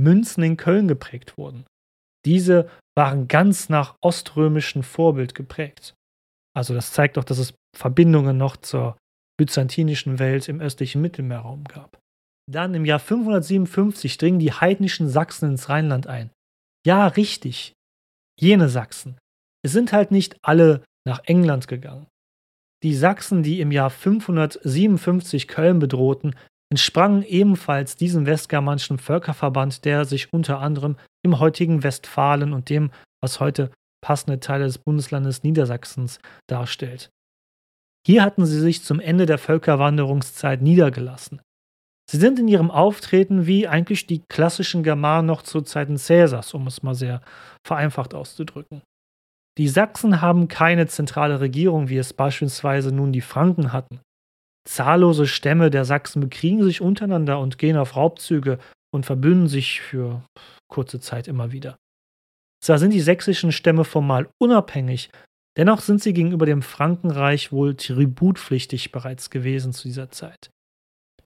Münzen 0.00 0.42
in 0.42 0.56
Köln 0.56 0.88
geprägt 0.88 1.36
wurden. 1.36 1.66
Diese 2.24 2.68
waren 2.96 3.28
ganz 3.28 3.68
nach 3.68 3.96
oströmischem 4.00 4.82
Vorbild 4.82 5.34
geprägt. 5.34 5.94
Also 6.56 6.74
das 6.74 6.92
zeigt 6.92 7.16
doch, 7.16 7.24
dass 7.24 7.38
es 7.38 7.54
Verbindungen 7.76 8.36
noch 8.36 8.56
zur 8.56 8.96
byzantinischen 9.38 10.18
Welt 10.18 10.48
im 10.48 10.60
östlichen 10.60 11.00
Mittelmeerraum 11.00 11.64
gab. 11.64 11.98
Dann 12.50 12.74
im 12.74 12.84
Jahr 12.84 12.98
557 12.98 14.18
dringen 14.18 14.38
die 14.38 14.52
heidnischen 14.52 15.08
Sachsen 15.08 15.50
ins 15.50 15.68
Rheinland 15.68 16.06
ein. 16.06 16.30
Ja, 16.86 17.06
richtig. 17.06 17.74
Jene 18.40 18.68
Sachsen. 18.68 19.18
Es 19.62 19.72
sind 19.72 19.92
halt 19.92 20.10
nicht 20.10 20.36
alle 20.42 20.82
nach 21.06 21.20
England 21.24 21.68
gegangen. 21.68 22.06
Die 22.82 22.94
Sachsen, 22.94 23.42
die 23.42 23.60
im 23.60 23.72
Jahr 23.72 23.90
557 23.90 25.48
Köln 25.48 25.78
bedrohten, 25.78 26.34
entsprangen 26.70 27.22
ebenfalls 27.22 27.96
diesem 27.96 28.26
westgermanischen 28.26 28.98
Völkerverband, 28.98 29.84
der 29.84 30.04
sich 30.04 30.32
unter 30.32 30.60
anderem 30.60 30.96
im 31.24 31.38
heutigen 31.38 31.82
Westfalen 31.82 32.52
und 32.52 32.68
dem, 32.68 32.90
was 33.22 33.40
heute 33.40 33.70
passende 34.00 34.40
Teile 34.40 34.64
des 34.64 34.78
Bundeslandes 34.78 35.42
Niedersachsens 35.42 36.20
darstellt. 36.46 37.10
Hier 38.06 38.22
hatten 38.22 38.46
sie 38.46 38.60
sich 38.60 38.84
zum 38.84 39.00
Ende 39.00 39.26
der 39.26 39.38
Völkerwanderungszeit 39.38 40.62
niedergelassen. 40.62 41.40
Sie 42.10 42.16
sind 42.16 42.38
in 42.38 42.48
ihrem 42.48 42.70
Auftreten 42.70 43.46
wie 43.46 43.68
eigentlich 43.68 44.06
die 44.06 44.22
klassischen 44.28 44.82
Germanen 44.82 45.26
noch 45.26 45.42
zu 45.42 45.60
Zeiten 45.60 45.98
Cäsars, 45.98 46.54
um 46.54 46.66
es 46.66 46.82
mal 46.82 46.94
sehr 46.94 47.20
vereinfacht 47.66 48.14
auszudrücken. 48.14 48.80
Die 49.58 49.68
Sachsen 49.68 50.22
haben 50.22 50.48
keine 50.48 50.86
zentrale 50.86 51.40
Regierung, 51.40 51.88
wie 51.88 51.98
es 51.98 52.14
beispielsweise 52.14 52.92
nun 52.92 53.12
die 53.12 53.20
Franken 53.20 53.72
hatten. 53.72 54.00
Zahllose 54.68 55.26
Stämme 55.26 55.70
der 55.70 55.86
Sachsen 55.86 56.20
bekriegen 56.20 56.62
sich 56.62 56.82
untereinander 56.82 57.40
und 57.40 57.56
gehen 57.56 57.78
auf 57.78 57.96
Raubzüge 57.96 58.58
und 58.92 59.06
verbünden 59.06 59.48
sich 59.48 59.80
für 59.80 60.22
kurze 60.70 61.00
Zeit 61.00 61.26
immer 61.26 61.52
wieder. 61.52 61.76
Zwar 62.62 62.78
sind 62.78 62.92
die 62.92 63.00
sächsischen 63.00 63.50
Stämme 63.50 63.84
formal 63.84 64.28
unabhängig, 64.38 65.08
dennoch 65.56 65.80
sind 65.80 66.02
sie 66.02 66.12
gegenüber 66.12 66.44
dem 66.44 66.60
Frankenreich 66.60 67.50
wohl 67.50 67.76
tributpflichtig 67.76 68.92
bereits 68.92 69.30
gewesen 69.30 69.72
zu 69.72 69.88
dieser 69.88 70.10
Zeit. 70.10 70.50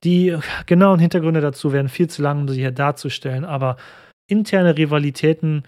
Die 0.05 0.37
genauen 0.65 0.99
Hintergründe 0.99 1.41
dazu 1.41 1.73
wären 1.73 1.89
viel 1.89 2.09
zu 2.09 2.21
lang, 2.21 2.41
um 2.41 2.47
sie 2.47 2.61
hier 2.61 2.71
darzustellen, 2.71 3.43
aber 3.43 3.75
interne 4.29 4.77
Rivalitäten 4.77 5.67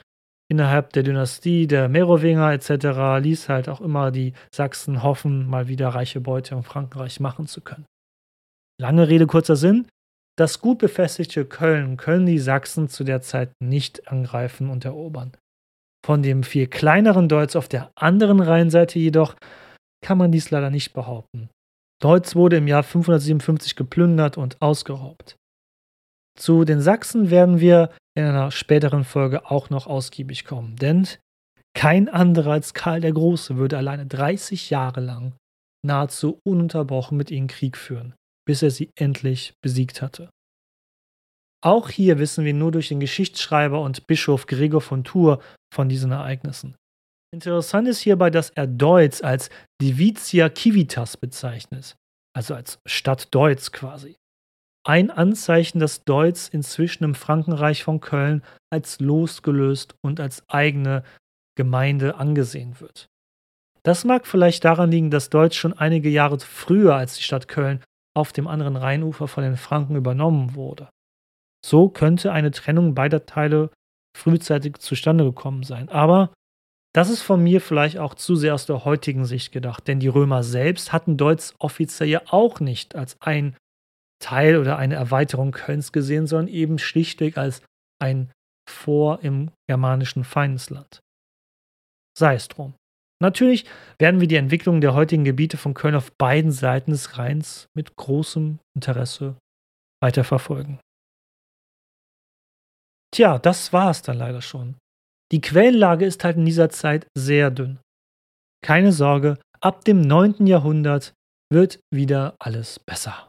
innerhalb 0.49 0.93
der 0.93 1.03
Dynastie 1.03 1.67
der 1.67 1.89
Merowinger 1.89 2.51
etc. 2.51 3.23
ließ 3.23 3.49
halt 3.49 3.69
auch 3.69 3.81
immer 3.81 4.11
die 4.11 4.33
Sachsen 4.53 5.03
hoffen, 5.03 5.47
mal 5.47 5.67
wieder 5.67 5.89
reiche 5.89 6.21
Beute 6.21 6.55
im 6.55 6.63
Frankenreich 6.63 7.19
machen 7.19 7.47
zu 7.47 7.61
können. 7.61 7.85
Lange 8.79 9.07
Rede, 9.07 9.27
kurzer 9.27 9.55
Sinn. 9.55 9.87
Das 10.37 10.59
gut 10.59 10.79
befestigte 10.79 11.45
Köln 11.45 11.95
können 11.95 12.25
die 12.25 12.39
Sachsen 12.39 12.89
zu 12.89 13.05
der 13.05 13.21
Zeit 13.21 13.51
nicht 13.61 14.09
angreifen 14.09 14.69
und 14.69 14.83
erobern. 14.83 15.31
Von 16.05 16.21
dem 16.21 16.43
viel 16.43 16.67
kleineren 16.67 17.29
Deutz 17.29 17.55
auf 17.55 17.67
der 17.67 17.89
anderen 17.95 18.41
Rheinseite 18.41 18.99
jedoch 18.99 19.35
kann 20.03 20.17
man 20.17 20.31
dies 20.31 20.51
leider 20.51 20.69
nicht 20.69 20.93
behaupten. 20.93 21.49
Deutz 22.01 22.35
wurde 22.35 22.57
im 22.57 22.67
Jahr 22.67 22.83
557 22.83 23.75
geplündert 23.75 24.37
und 24.37 24.61
ausgeraubt. 24.61 25.37
Zu 26.37 26.65
den 26.65 26.81
Sachsen 26.81 27.29
werden 27.29 27.59
wir 27.59 27.91
in 28.15 28.25
einer 28.25 28.51
späteren 28.51 29.03
Folge 29.03 29.49
auch 29.49 29.69
noch 29.69 29.87
ausgiebig 29.87 30.45
kommen, 30.45 30.75
denn 30.75 31.07
kein 31.73 32.07
anderer 32.09 32.51
als 32.51 32.73
Karl 32.73 33.01
der 33.01 33.13
Große 33.13 33.57
würde 33.57 33.77
alleine 33.77 34.05
30 34.05 34.69
Jahre 34.69 35.01
lang 35.01 35.33
nahezu 35.85 36.39
ununterbrochen 36.43 37.17
mit 37.17 37.31
ihnen 37.31 37.47
Krieg 37.47 37.77
führen 37.77 38.15
bis 38.45 38.61
er 38.61 38.71
sie 38.71 38.91
endlich 38.95 39.55
besiegt 39.61 40.01
hatte. 40.01 40.29
Auch 41.63 41.89
hier 41.89 42.19
wissen 42.19 42.45
wir 42.45 42.53
nur 42.53 42.71
durch 42.71 42.89
den 42.89 42.99
Geschichtsschreiber 42.99 43.81
und 43.81 44.05
Bischof 44.05 44.45
Gregor 44.45 44.81
von 44.81 45.03
Tours 45.03 45.43
von 45.73 45.89
diesen 45.89 46.11
Ereignissen. 46.11 46.75
Interessant 47.33 47.87
ist 47.87 47.99
hierbei, 47.99 48.29
dass 48.29 48.51
er 48.51 48.67
Deutz 48.67 49.21
als 49.21 49.49
Divitia 49.81 50.53
Civitas 50.55 51.17
bezeichnet, 51.17 51.95
also 52.35 52.53
als 52.53 52.79
Stadt 52.85 53.33
Deutz 53.33 53.71
quasi. 53.71 54.15
Ein 54.87 55.09
Anzeichen, 55.09 55.79
dass 55.79 56.03
Deutz 56.03 56.47
inzwischen 56.47 57.03
im 57.03 57.15
Frankenreich 57.15 57.83
von 57.83 58.01
Köln 58.01 58.43
als 58.71 58.99
losgelöst 58.99 59.95
und 60.03 60.19
als 60.19 60.47
eigene 60.47 61.03
Gemeinde 61.57 62.17
angesehen 62.17 62.79
wird. 62.79 63.07
Das 63.81 64.03
mag 64.03 64.27
vielleicht 64.27 64.63
daran 64.63 64.91
liegen, 64.91 65.09
dass 65.09 65.31
Deutz 65.31 65.55
schon 65.55 65.73
einige 65.73 66.09
Jahre 66.09 66.39
früher 66.39 66.95
als 66.95 67.15
die 67.15 67.23
Stadt 67.23 67.47
Köln 67.47 67.83
auf 68.15 68.31
dem 68.31 68.47
anderen 68.47 68.75
Rheinufer 68.75 69.27
von 69.27 69.43
den 69.43 69.57
Franken 69.57 69.95
übernommen 69.95 70.53
wurde. 70.53 70.89
So 71.65 71.89
könnte 71.89 72.31
eine 72.31 72.51
Trennung 72.51 72.93
beider 72.93 73.25
Teile 73.25 73.71
frühzeitig 74.15 74.77
zustande 74.77 75.23
gekommen 75.23 75.63
sein. 75.63 75.89
Aber 75.89 76.31
das 76.93 77.09
ist 77.09 77.23
von 77.23 77.43
mir 77.43 77.59
vielleicht 77.59 77.97
auch 77.97 78.13
zu 78.13 78.35
sehr 78.35 78.53
aus 78.53 78.67
der 78.67 78.85
heutigen 78.85 79.25
Sicht 79.25 79.51
gedacht, 79.51 79.87
denn 79.87 79.99
die 79.99 80.07
Römer 80.07 80.43
selbst 80.43 80.93
hatten 80.93 81.17
Deutsch 81.17 81.53
offiziell 81.57 82.09
ja 82.09 82.21
auch 82.27 82.59
nicht 82.59 82.95
als 82.95 83.19
ein 83.19 83.57
Teil 84.21 84.57
oder 84.57 84.77
eine 84.77 84.95
Erweiterung 84.95 85.51
Kölns 85.51 85.91
gesehen, 85.91 86.27
sondern 86.27 86.47
eben 86.47 86.79
schlichtweg 86.79 87.37
als 87.37 87.61
ein 88.01 88.31
Vor 88.69 89.19
im 89.21 89.51
germanischen 89.67 90.23
Feindesland. 90.23 90.99
Sei 92.17 92.35
es 92.35 92.47
drum. 92.47 92.73
Natürlich 93.21 93.65
werden 93.97 94.19
wir 94.19 94.27
die 94.27 94.35
Entwicklung 94.35 94.81
der 94.81 94.93
heutigen 94.93 95.23
Gebiete 95.23 95.57
von 95.57 95.73
Köln 95.73 95.95
auf 95.95 96.11
beiden 96.17 96.51
Seiten 96.51 96.91
des 96.91 97.17
Rheins 97.17 97.67
mit 97.75 97.95
großem 97.95 98.59
Interesse 98.75 99.37
weiterverfolgen. 100.01 100.79
Tja, 103.13 103.39
das 103.39 103.71
war 103.71 103.91
es 103.91 104.01
dann 104.01 104.17
leider 104.17 104.41
schon. 104.41 104.75
Die 105.31 105.41
Quellenlage 105.41 106.05
ist 106.05 106.23
halt 106.23 106.37
in 106.37 106.45
dieser 106.45 106.69
Zeit 106.69 107.07
sehr 107.17 107.49
dünn. 107.51 107.79
Keine 108.61 108.91
Sorge, 108.91 109.39
ab 109.61 109.85
dem 109.85 110.01
9. 110.01 110.45
Jahrhundert 110.47 111.13
wird 111.51 111.79
wieder 111.93 112.35
alles 112.39 112.79
besser. 112.79 113.27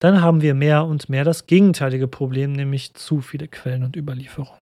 Dann 0.00 0.22
haben 0.22 0.40
wir 0.40 0.54
mehr 0.54 0.86
und 0.86 1.10
mehr 1.10 1.24
das 1.24 1.46
gegenteilige 1.46 2.08
Problem, 2.08 2.52
nämlich 2.52 2.94
zu 2.94 3.20
viele 3.20 3.48
Quellen 3.48 3.84
und 3.84 3.96
Überlieferungen. 3.96 4.58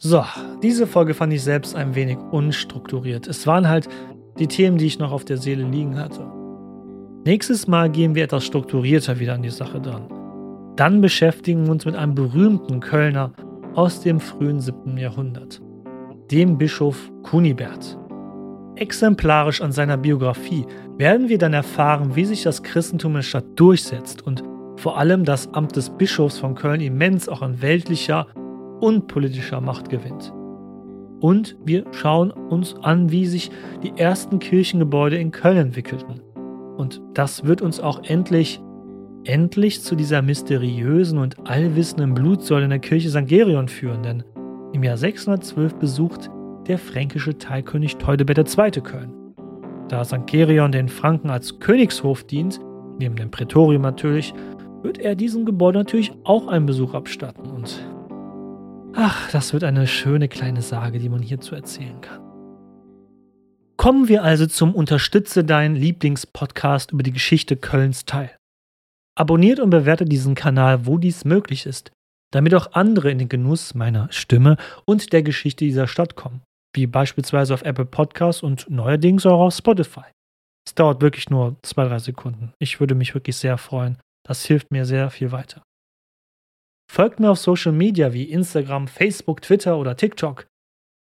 So, 0.00 0.24
diese 0.62 0.86
Folge 0.86 1.12
fand 1.12 1.34
ich 1.34 1.42
selbst 1.42 1.76
ein 1.76 1.94
wenig 1.94 2.16
unstrukturiert. 2.30 3.26
Es 3.26 3.46
waren 3.46 3.68
halt 3.68 3.88
die 4.38 4.46
Themen, 4.46 4.78
die 4.78 4.86
ich 4.86 4.98
noch 4.98 5.12
auf 5.12 5.26
der 5.26 5.36
Seele 5.36 5.64
liegen 5.64 5.98
hatte. 5.98 6.26
Nächstes 7.26 7.66
Mal 7.66 7.90
gehen 7.90 8.14
wir 8.14 8.24
etwas 8.24 8.46
strukturierter 8.46 9.18
wieder 9.18 9.34
an 9.34 9.42
die 9.42 9.50
Sache 9.50 9.78
dran. 9.78 10.17
Dann 10.78 11.00
beschäftigen 11.00 11.64
wir 11.64 11.72
uns 11.72 11.86
mit 11.86 11.96
einem 11.96 12.14
berühmten 12.14 12.78
Kölner 12.78 13.32
aus 13.74 14.00
dem 14.00 14.20
frühen 14.20 14.60
7. 14.60 14.96
Jahrhundert, 14.96 15.60
dem 16.30 16.56
Bischof 16.56 17.10
Kunibert. 17.24 17.98
Exemplarisch 18.76 19.60
an 19.60 19.72
seiner 19.72 19.96
Biografie 19.96 20.66
werden 20.96 21.28
wir 21.28 21.38
dann 21.38 21.52
erfahren, 21.52 22.14
wie 22.14 22.24
sich 22.24 22.44
das 22.44 22.62
Christentum 22.62 23.10
in 23.10 23.16
der 23.16 23.22
Stadt 23.22 23.44
durchsetzt 23.56 24.24
und 24.24 24.44
vor 24.76 24.96
allem 24.96 25.24
das 25.24 25.52
Amt 25.52 25.74
des 25.74 25.90
Bischofs 25.90 26.38
von 26.38 26.54
Köln 26.54 26.80
immens 26.80 27.28
auch 27.28 27.42
an 27.42 27.60
weltlicher 27.60 28.28
und 28.78 29.08
politischer 29.08 29.60
Macht 29.60 29.88
gewinnt. 29.88 30.32
Und 31.18 31.56
wir 31.64 31.86
schauen 31.90 32.30
uns 32.30 32.76
an, 32.76 33.10
wie 33.10 33.26
sich 33.26 33.50
die 33.82 33.94
ersten 33.96 34.38
Kirchengebäude 34.38 35.18
in 35.18 35.32
Köln 35.32 35.56
entwickelten. 35.56 36.20
Und 36.76 37.02
das 37.14 37.44
wird 37.44 37.62
uns 37.62 37.80
auch 37.80 38.04
endlich, 38.04 38.60
endlich 39.28 39.82
zu 39.82 39.94
dieser 39.94 40.22
mysteriösen 40.22 41.18
und 41.18 41.48
allwissenden 41.48 42.14
Blutsäule 42.14 42.64
in 42.64 42.70
der 42.70 42.78
Kirche 42.78 43.10
St. 43.10 43.26
Gerion 43.26 43.68
führen, 43.68 44.02
denn 44.02 44.24
im 44.72 44.82
Jahr 44.82 44.96
612 44.96 45.74
besucht 45.74 46.30
der 46.66 46.78
fränkische 46.78 47.36
Teilkönig 47.36 47.96
Teudebert 47.96 48.38
II. 48.38 48.70
Köln. 48.80 49.12
Da 49.88 50.04
St. 50.04 50.26
Gerion 50.26 50.72
den 50.72 50.88
Franken 50.88 51.30
als 51.30 51.60
Königshof 51.60 52.24
dient, 52.24 52.58
neben 52.98 53.16
dem 53.16 53.30
Prätorium 53.30 53.82
natürlich, 53.82 54.34
wird 54.82 54.98
er 54.98 55.14
diesem 55.14 55.44
Gebäude 55.44 55.78
natürlich 55.78 56.12
auch 56.24 56.48
einen 56.48 56.66
Besuch 56.66 56.94
abstatten. 56.94 57.50
Und 57.50 57.84
Ach, 58.94 59.30
das 59.30 59.52
wird 59.52 59.64
eine 59.64 59.86
schöne 59.86 60.28
kleine 60.28 60.62
Sage, 60.62 60.98
die 60.98 61.08
man 61.08 61.22
hierzu 61.22 61.54
erzählen 61.54 62.00
kann. 62.00 62.20
Kommen 63.76 64.08
wir 64.08 64.24
also 64.24 64.46
zum 64.46 64.74
Unterstütze 64.74 65.44
deinen 65.44 65.76
Lieblingspodcast 65.76 66.92
über 66.92 67.02
die 67.02 67.12
Geschichte 67.12 67.56
Kölns 67.56 68.06
teil. 68.06 68.37
Abonniert 69.18 69.58
und 69.58 69.70
bewertet 69.70 70.12
diesen 70.12 70.36
Kanal, 70.36 70.86
wo 70.86 70.96
dies 70.96 71.24
möglich 71.24 71.66
ist, 71.66 71.90
damit 72.32 72.54
auch 72.54 72.72
andere 72.72 73.10
in 73.10 73.18
den 73.18 73.28
Genuss 73.28 73.74
meiner 73.74 74.12
Stimme 74.12 74.56
und 74.84 75.12
der 75.12 75.24
Geschichte 75.24 75.64
dieser 75.64 75.88
Stadt 75.88 76.14
kommen, 76.14 76.42
wie 76.72 76.86
beispielsweise 76.86 77.52
auf 77.52 77.62
Apple 77.62 77.84
Podcasts 77.84 78.44
und 78.44 78.70
neuerdings 78.70 79.26
auch 79.26 79.40
auf 79.40 79.54
Spotify. 79.54 80.04
Es 80.64 80.76
dauert 80.76 81.02
wirklich 81.02 81.30
nur 81.30 81.56
zwei, 81.62 81.88
drei 81.88 81.98
Sekunden. 81.98 82.52
Ich 82.60 82.78
würde 82.78 82.94
mich 82.94 83.12
wirklich 83.14 83.36
sehr 83.36 83.58
freuen. 83.58 83.98
Das 84.24 84.44
hilft 84.44 84.70
mir 84.70 84.84
sehr 84.84 85.10
viel 85.10 85.32
weiter. 85.32 85.62
Folgt 86.88 87.18
mir 87.18 87.32
auf 87.32 87.40
Social 87.40 87.72
Media 87.72 88.12
wie 88.12 88.30
Instagram, 88.30 88.86
Facebook, 88.86 89.42
Twitter 89.42 89.78
oder 89.78 89.96
TikTok. 89.96 90.46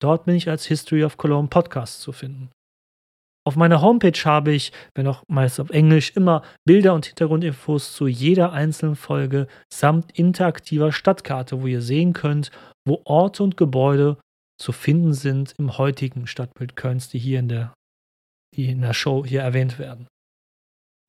Dort 0.01 0.25
bin 0.25 0.33
ich 0.33 0.49
als 0.49 0.65
History 0.65 1.03
of 1.03 1.17
Cologne 1.17 1.49
Podcast 1.49 2.01
zu 2.01 2.11
finden. 2.11 2.49
Auf 3.49 3.55
meiner 3.55 3.81
Homepage 3.81 4.25
habe 4.25 4.51
ich, 4.51 4.71
wenn 4.93 5.07
auch 5.07 5.23
meist 5.27 5.59
auf 5.59 5.71
Englisch, 5.71 6.11
immer 6.15 6.43
Bilder 6.67 6.93
und 6.93 7.07
Hintergrundinfos 7.07 7.95
zu 7.95 8.05
jeder 8.05 8.53
einzelnen 8.53 8.95
Folge 8.95 9.47
samt 9.73 10.11
interaktiver 10.11 10.91
Stadtkarte, 10.91 11.59
wo 11.59 11.65
ihr 11.65 11.81
sehen 11.81 12.13
könnt, 12.13 12.51
wo 12.87 13.01
Orte 13.05 13.41
und 13.41 13.57
Gebäude 13.57 14.17
zu 14.61 14.71
finden 14.71 15.13
sind 15.13 15.55
im 15.57 15.79
heutigen 15.79 16.27
Stadtbild 16.27 16.75
Kölns, 16.75 17.09
die 17.09 17.17
hier 17.17 17.39
in 17.39 17.49
der, 17.49 17.73
die 18.55 18.69
in 18.69 18.81
der 18.81 18.93
Show 18.93 19.25
hier 19.25 19.41
erwähnt 19.41 19.79
werden. 19.79 20.05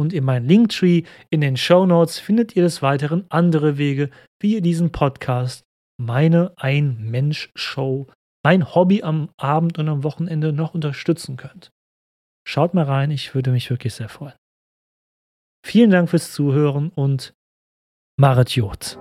Und 0.00 0.14
in 0.14 0.24
meinem 0.24 0.48
Linktree 0.48 1.02
in 1.28 1.42
den 1.42 1.58
Show 1.58 1.84
Notes 1.84 2.18
findet 2.18 2.56
ihr 2.56 2.62
des 2.62 2.80
Weiteren 2.80 3.26
andere 3.28 3.76
Wege, 3.76 4.08
wie 4.40 4.54
ihr 4.54 4.62
diesen 4.62 4.92
Podcast, 4.92 5.62
meine 6.00 6.54
Ein-Mensch-Show, 6.56 8.06
mein 8.42 8.74
Hobby 8.74 9.02
am 9.02 9.28
Abend 9.36 9.78
und 9.78 9.90
am 9.90 10.04
Wochenende 10.04 10.54
noch 10.54 10.72
unterstützen 10.72 11.36
könnt. 11.36 11.70
Schaut 12.46 12.74
mal 12.74 12.84
rein, 12.84 13.10
ich 13.10 13.34
würde 13.34 13.50
mich 13.50 13.70
wirklich 13.70 13.94
sehr 13.94 14.08
freuen. 14.08 14.34
Vielen 15.64 15.90
Dank 15.90 16.08
fürs 16.08 16.32
Zuhören 16.32 16.90
und 16.90 17.34
Maret 18.18 18.50
Jod. 18.50 18.98